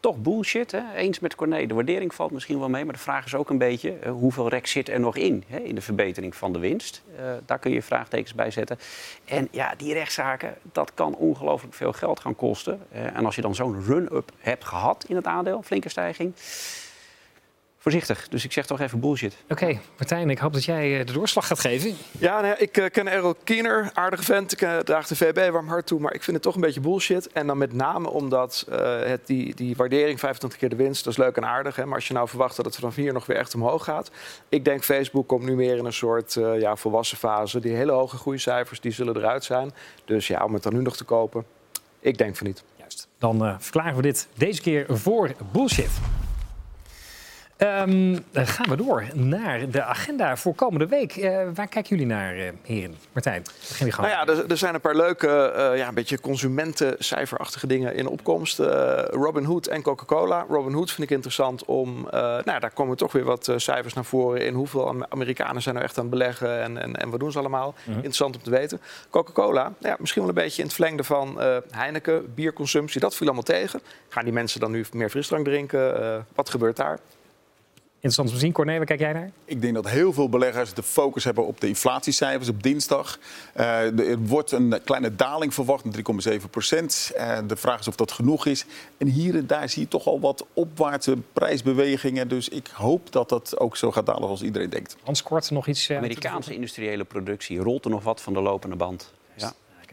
Toch 0.00 0.16
bullshit, 0.16 0.70
hè? 0.70 0.94
eens 0.94 1.18
met 1.18 1.34
Corné. 1.34 1.66
De 1.66 1.74
waardering 1.74 2.14
valt 2.14 2.30
misschien 2.30 2.58
wel 2.58 2.68
mee, 2.68 2.84
maar 2.84 2.94
de 2.94 3.00
vraag 3.00 3.24
is 3.24 3.34
ook 3.34 3.50
een 3.50 3.58
beetje... 3.58 3.92
eh, 3.92 4.10
hoeveel 4.10 4.48
rek 4.48 4.66
zit 4.66 4.88
er 4.88 5.00
nog 5.00 5.16
in, 5.16 5.44
hè, 5.46 5.58
in 5.58 5.74
de 5.74 5.80
verbetering 5.80 6.36
van 6.36 6.52
de 6.52 6.58
winst? 6.58 7.02
Eh, 7.16 7.24
daar 7.46 7.58
kun 7.58 7.70
je 7.70 7.82
vraagtekens 7.82 8.34
bij 8.34 8.50
zetten. 8.50 8.78
En 9.24 9.48
ja, 9.50 9.74
die 9.76 9.92
rechtszaken, 9.92 10.54
dat 10.72 10.94
kan 10.94 11.14
ongelooflijk 11.14 11.74
veel 11.74 11.92
geld 11.92 12.20
gaan 12.20 12.36
kosten. 12.36 12.80
En 12.90 13.24
als 13.24 13.34
je 13.34 13.42
dan 13.42 13.54
zo'n 13.54 13.84
run-up 13.84 14.30
hebt 14.38 14.64
gehad 14.64 15.04
in 15.08 15.16
het 15.16 15.26
aandeel, 15.26 15.62
flinke 15.62 15.88
stijging... 15.88 16.32
Voorzichtig, 17.84 18.28
dus 18.28 18.44
ik 18.44 18.52
zeg 18.52 18.66
toch 18.66 18.80
even 18.80 19.00
bullshit. 19.00 19.36
Oké, 19.48 19.78
Martijn, 19.96 20.30
ik 20.30 20.38
hoop 20.38 20.52
dat 20.52 20.64
jij 20.64 21.00
eh, 21.00 21.06
de 21.06 21.12
doorslag 21.12 21.46
gaat 21.46 21.60
geven. 21.60 21.96
Ja, 22.18 22.34
nou 22.34 22.46
ja, 22.46 22.58
ik 22.58 22.76
eh, 22.76 22.90
ken 22.90 23.08
Errol 23.08 23.34
Kiener, 23.44 23.90
aardige 23.94 24.22
vent. 24.22 24.52
Ik 24.52 24.60
uh, 24.60 24.78
draag 24.78 25.06
de 25.06 25.16
VB 25.16 25.50
warm 25.50 25.68
hart 25.68 25.86
toe, 25.86 26.00
maar 26.00 26.14
ik 26.14 26.22
vind 26.22 26.36
het 26.36 26.44
toch 26.44 26.54
een 26.54 26.60
beetje 26.60 26.80
bullshit. 26.80 27.32
En 27.32 27.46
dan 27.46 27.58
met 27.58 27.72
name 27.72 28.10
omdat 28.10 28.66
eh, 28.68 29.02
het, 29.02 29.26
die, 29.26 29.54
die 29.54 29.76
waardering, 29.76 30.18
25 30.18 30.58
keer 30.58 30.68
de 30.68 30.76
winst, 30.76 31.04
dat 31.04 31.12
is 31.12 31.18
leuk 31.18 31.36
en 31.36 31.44
aardig. 31.44 31.76
Hè? 31.76 31.84
Maar 31.84 31.94
als 31.94 32.08
je 32.08 32.14
nou 32.14 32.28
verwacht 32.28 32.56
dat 32.56 32.64
het 32.64 32.74
vanaf 32.74 32.94
hier 32.94 33.12
nog 33.12 33.26
weer 33.26 33.36
echt 33.36 33.54
omhoog 33.54 33.84
gaat. 33.84 34.10
Ik 34.48 34.64
denk 34.64 34.84
Facebook 34.84 35.28
komt 35.28 35.44
nu 35.44 35.54
meer 35.54 35.76
in 35.76 35.84
een 35.84 35.92
soort 35.92 36.36
eh, 36.36 36.60
ja, 36.60 36.76
volwassen 36.76 37.18
fase. 37.18 37.60
Die 37.60 37.74
hele 37.74 37.92
hoge 37.92 38.16
groeicijfers, 38.16 38.80
die 38.80 38.92
zullen 38.92 39.16
eruit 39.16 39.44
zijn. 39.44 39.72
Dus 40.04 40.26
ja, 40.26 40.44
om 40.44 40.54
het 40.54 40.62
dan 40.62 40.74
nu 40.74 40.82
nog 40.82 40.96
te 40.96 41.04
kopen, 41.04 41.44
ik 42.00 42.18
denk 42.18 42.36
van 42.36 42.46
niet. 42.46 42.64
Juist. 42.76 43.08
Dan 43.18 43.44
eh, 43.44 43.54
verklaren 43.58 43.96
we 43.96 44.02
dit 44.02 44.28
deze 44.34 44.60
keer 44.62 44.86
voor 44.88 45.30
bullshit. 45.52 45.90
Ehm, 47.64 48.18
dan 48.30 48.46
gaan 48.46 48.68
we 48.68 48.76
door 48.76 49.04
naar 49.14 49.70
de 49.70 49.82
agenda 49.82 50.36
voor 50.36 50.54
komende 50.54 50.86
week. 50.86 51.16
Eh, 51.16 51.36
waar 51.54 51.68
kijken 51.68 51.96
jullie 51.96 52.06
naar, 52.06 52.34
eh, 52.36 52.48
heren? 52.62 52.96
Martijn, 53.12 53.42
begin 53.68 53.86
je 53.86 53.92
gang. 53.92 54.08
Nou 54.08 54.26
ja, 54.26 54.32
er, 54.32 54.50
er 54.50 54.56
zijn 54.56 54.74
een 54.74 54.80
paar 54.80 54.96
leuke, 54.96 55.28
eh, 55.28 55.76
ja, 55.76 55.88
een 55.88 55.94
beetje 55.94 56.20
consumentencijferachtige 56.20 57.66
dingen 57.66 57.94
in 57.94 58.06
opkomst. 58.06 58.58
Robin 59.10 59.44
Hood 59.44 59.66
en 59.66 59.82
Coca-Cola. 59.82 60.46
Robin 60.48 60.72
Hood 60.72 60.90
vind 60.90 61.02
ik 61.10 61.16
interessant 61.16 61.64
om, 61.64 62.08
nou, 62.10 62.60
daar 62.60 62.70
komen 62.70 62.96
toch 62.96 63.12
weer 63.12 63.24
wat 63.24 63.52
cijfers 63.56 63.94
naar 63.94 64.04
voren 64.04 64.40
in 64.46 64.54
hoeveel 64.54 64.88
Am- 64.88 65.04
Amerikanen 65.08 65.62
zijn 65.62 65.74
nou 65.74 65.86
echt 65.86 65.98
aan 65.98 66.04
het 66.04 66.12
beleggen 66.12 66.62
en, 66.62 66.82
en, 66.82 66.96
en 66.96 67.10
wat 67.10 67.20
doen 67.20 67.32
ze 67.32 67.38
allemaal. 67.38 67.74
Interessant 67.86 68.36
om 68.36 68.42
te 68.42 68.50
weten. 68.50 68.80
Coca-Cola, 69.10 69.62
nou 69.62 69.74
ja, 69.78 69.96
misschien 69.98 70.20
wel 70.22 70.30
een 70.30 70.42
beetje 70.42 70.58
in 70.58 70.64
het 70.66 70.74
verlengde 70.74 71.04
van 71.04 71.40
Heineken, 71.70 72.34
bierconsumptie, 72.34 73.00
dat 73.00 73.14
viel 73.14 73.26
allemaal 73.26 73.44
tegen. 73.44 73.80
Gaan 74.08 74.24
die 74.24 74.32
mensen 74.32 74.60
dan 74.60 74.70
nu 74.70 74.84
meer 74.92 75.10
frisdrank 75.10 75.44
drinken? 75.44 76.26
Wat 76.34 76.50
gebeurt 76.50 76.76
daar? 76.76 76.98
Interessant 78.04 78.28
om 78.28 78.34
te 78.34 78.40
zien. 78.40 78.52
Corné, 78.52 78.76
waar 78.76 78.86
kijk 78.86 79.00
jij 79.00 79.12
naar? 79.12 79.30
Ik 79.44 79.60
denk 79.60 79.74
dat 79.74 79.88
heel 79.88 80.12
veel 80.12 80.28
beleggers 80.28 80.74
de 80.74 80.82
focus 80.82 81.24
hebben 81.24 81.46
op 81.46 81.60
de 81.60 81.68
inflatiecijfers 81.68 82.48
op 82.48 82.62
dinsdag. 82.62 83.18
Eh, 83.52 83.98
er 83.98 84.18
wordt 84.18 84.52
een 84.52 84.80
kleine 84.84 85.14
daling 85.14 85.54
verwacht, 85.54 85.84
3,7 85.92 86.50
procent. 86.50 87.12
Eh, 87.16 87.38
de 87.46 87.56
vraag 87.56 87.80
is 87.80 87.88
of 87.88 87.96
dat 87.96 88.12
genoeg 88.12 88.46
is. 88.46 88.64
En 88.98 89.06
hier 89.06 89.36
en 89.36 89.46
daar 89.46 89.68
zie 89.68 89.82
je 89.82 89.88
toch 89.88 90.06
al 90.06 90.20
wat 90.20 90.46
opwaartse 90.52 91.16
prijsbewegingen. 91.32 92.28
Dus 92.28 92.48
ik 92.48 92.66
hoop 92.72 93.12
dat 93.12 93.28
dat 93.28 93.58
ook 93.58 93.76
zo 93.76 93.92
gaat 93.92 94.06
dalen 94.06 94.28
als 94.28 94.42
iedereen 94.42 94.70
denkt. 94.70 94.96
Hans 95.02 95.22
Kort, 95.22 95.50
nog 95.50 95.66
iets? 95.66 95.88
eh, 95.88 95.96
Amerikaanse 95.96 96.54
industriële 96.54 97.04
productie, 97.04 97.58
rolt 97.58 97.84
er 97.84 97.90
nog 97.90 98.02
wat 98.02 98.20
van 98.20 98.32
de 98.32 98.40
lopende 98.40 98.76
band? 98.76 99.12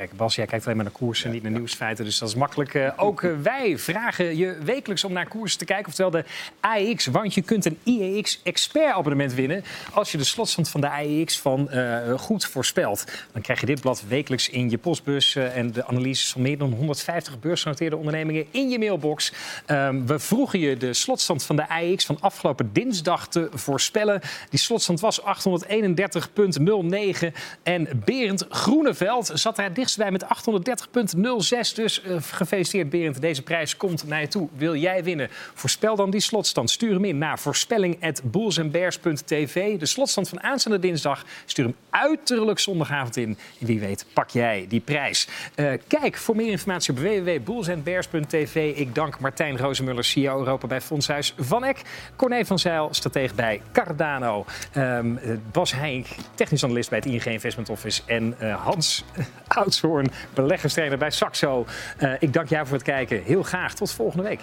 Kijk, 0.01 0.17
Bas, 0.17 0.35
jij 0.35 0.45
kijkt 0.45 0.65
alleen 0.65 0.77
maar 0.77 0.85
naar 0.85 0.95
koersen, 0.95 1.31
niet 1.31 1.43
naar 1.43 1.51
nieuwsfeiten. 1.51 2.05
Dus 2.05 2.19
dat 2.19 2.29
is 2.29 2.35
makkelijk. 2.35 2.73
Eh, 2.73 2.91
ook 3.07 3.23
eh, 3.23 3.31
wij 3.41 3.77
vragen 3.77 4.37
je 4.37 4.57
wekelijks 4.63 5.03
om 5.03 5.13
naar 5.13 5.27
koersen 5.27 5.59
te 5.59 5.65
kijken. 5.65 5.87
Oftewel 5.87 6.11
de 6.11 6.25
AEX. 6.59 7.05
Want 7.05 7.33
je 7.33 7.41
kunt 7.41 7.65
een 7.65 7.77
IEX 7.83 8.39
expert 8.43 8.93
abonnement 8.93 9.33
winnen. 9.33 9.63
Als 9.93 10.11
je 10.11 10.17
de 10.17 10.23
slotstand 10.23 10.69
van 10.69 10.81
de 10.81 10.89
AEX 10.89 11.39
van 11.39 11.69
eh, 11.69 12.19
goed 12.19 12.45
voorspelt. 12.45 13.05
Dan 13.31 13.41
krijg 13.41 13.59
je 13.59 13.65
dit 13.65 13.81
blad 13.81 14.03
wekelijks 14.07 14.49
in 14.49 14.69
je 14.69 14.77
postbus. 14.77 15.35
en 15.35 15.71
de 15.71 15.87
analyses 15.87 16.31
van 16.31 16.41
meer 16.41 16.57
dan 16.57 16.73
150 16.73 17.39
beursgenoteerde 17.39 17.97
ondernemingen 17.97 18.45
in 18.51 18.69
je 18.69 18.79
mailbox. 18.79 19.33
Ehm, 19.65 20.05
we 20.05 20.19
vroegen 20.19 20.59
je 20.59 20.77
de 20.77 20.93
slotstand 20.93 21.43
van 21.43 21.55
de 21.55 21.69
AEX 21.69 22.05
van 22.05 22.17
afgelopen 22.19 22.69
dinsdag 22.73 23.27
te 23.27 23.49
voorspellen. 23.53 24.21
Die 24.49 24.59
slotstand 24.59 24.99
was 24.99 25.21
831,09. 25.21 27.33
En 27.63 28.01
Berend 28.05 28.45
Groeneveld 28.49 29.31
zat 29.33 29.55
daar 29.55 29.73
dichtstbij 29.95 30.11
met 30.11 30.25
830,06. 31.73 31.75
Dus 31.75 32.01
eh, 32.01 32.15
gefeliciteerd 32.21 32.89
Berend, 32.89 33.21
deze 33.21 33.41
prijs 33.41 33.77
komt 33.77 34.07
naar 34.07 34.21
je 34.21 34.27
toe. 34.27 34.47
Wil 34.55 34.75
jij 34.75 35.03
winnen? 35.03 35.29
Voorspel 35.53 35.95
dan 35.95 36.09
die 36.09 36.21
slotstand. 36.21 36.69
Stuur 36.69 36.93
hem 36.93 37.05
in 37.05 37.17
naar 37.17 37.39
voorspelling.boolsandbears.tv. 37.39 39.79
De 39.79 39.85
slotstand 39.85 40.29
van 40.29 40.43
aanstaande 40.43 40.79
dinsdag. 40.79 41.25
Stuur 41.45 41.65
hem 41.65 41.75
uiterlijk 41.89 42.59
zondagavond 42.59 43.17
in. 43.17 43.37
En 43.59 43.65
wie 43.65 43.79
weet 43.79 44.05
pak 44.13 44.29
jij 44.29 44.65
die 44.69 44.79
prijs. 44.79 45.27
Eh, 45.55 45.71
kijk 45.87 46.17
voor 46.17 46.35
meer 46.35 46.51
informatie 46.51 46.93
op 46.93 46.99
www.boolsandbears.tv. 46.99 48.75
Ik 48.75 48.95
dank 48.95 49.19
Martijn 49.19 49.57
Rozemuller, 49.57 50.03
CEO 50.03 50.39
Europa 50.39 50.67
bij 50.67 50.81
Fondshuis 50.81 51.33
Van 51.37 51.63
Eck. 51.63 51.81
Corné 52.15 52.45
van 52.45 52.59
Zijl, 52.59 52.87
stratege 52.91 53.35
bij 53.35 53.61
Cardano. 53.71 54.45
Eh, 54.71 54.99
Bas 55.51 55.73
Heink, 55.73 56.07
technisch 56.35 56.63
analist 56.63 56.89
bij 56.89 56.99
het 56.99 57.07
ING 57.07 57.25
Investment 57.25 57.69
Office. 57.69 58.01
En 58.05 58.35
Hans 58.57 59.03
Oudshoorn, 59.71 60.11
beleggerstrainer 60.33 60.97
bij 60.97 61.11
Saxo. 61.11 61.65
Eh, 61.97 62.11
ik 62.19 62.33
dank 62.33 62.49
jou 62.49 62.65
voor 62.65 62.75
het 62.75 62.85
kijken. 62.85 63.23
Heel 63.23 63.43
graag 63.43 63.73
tot 63.73 63.91
volgende 63.91 64.23
week. 64.23 64.39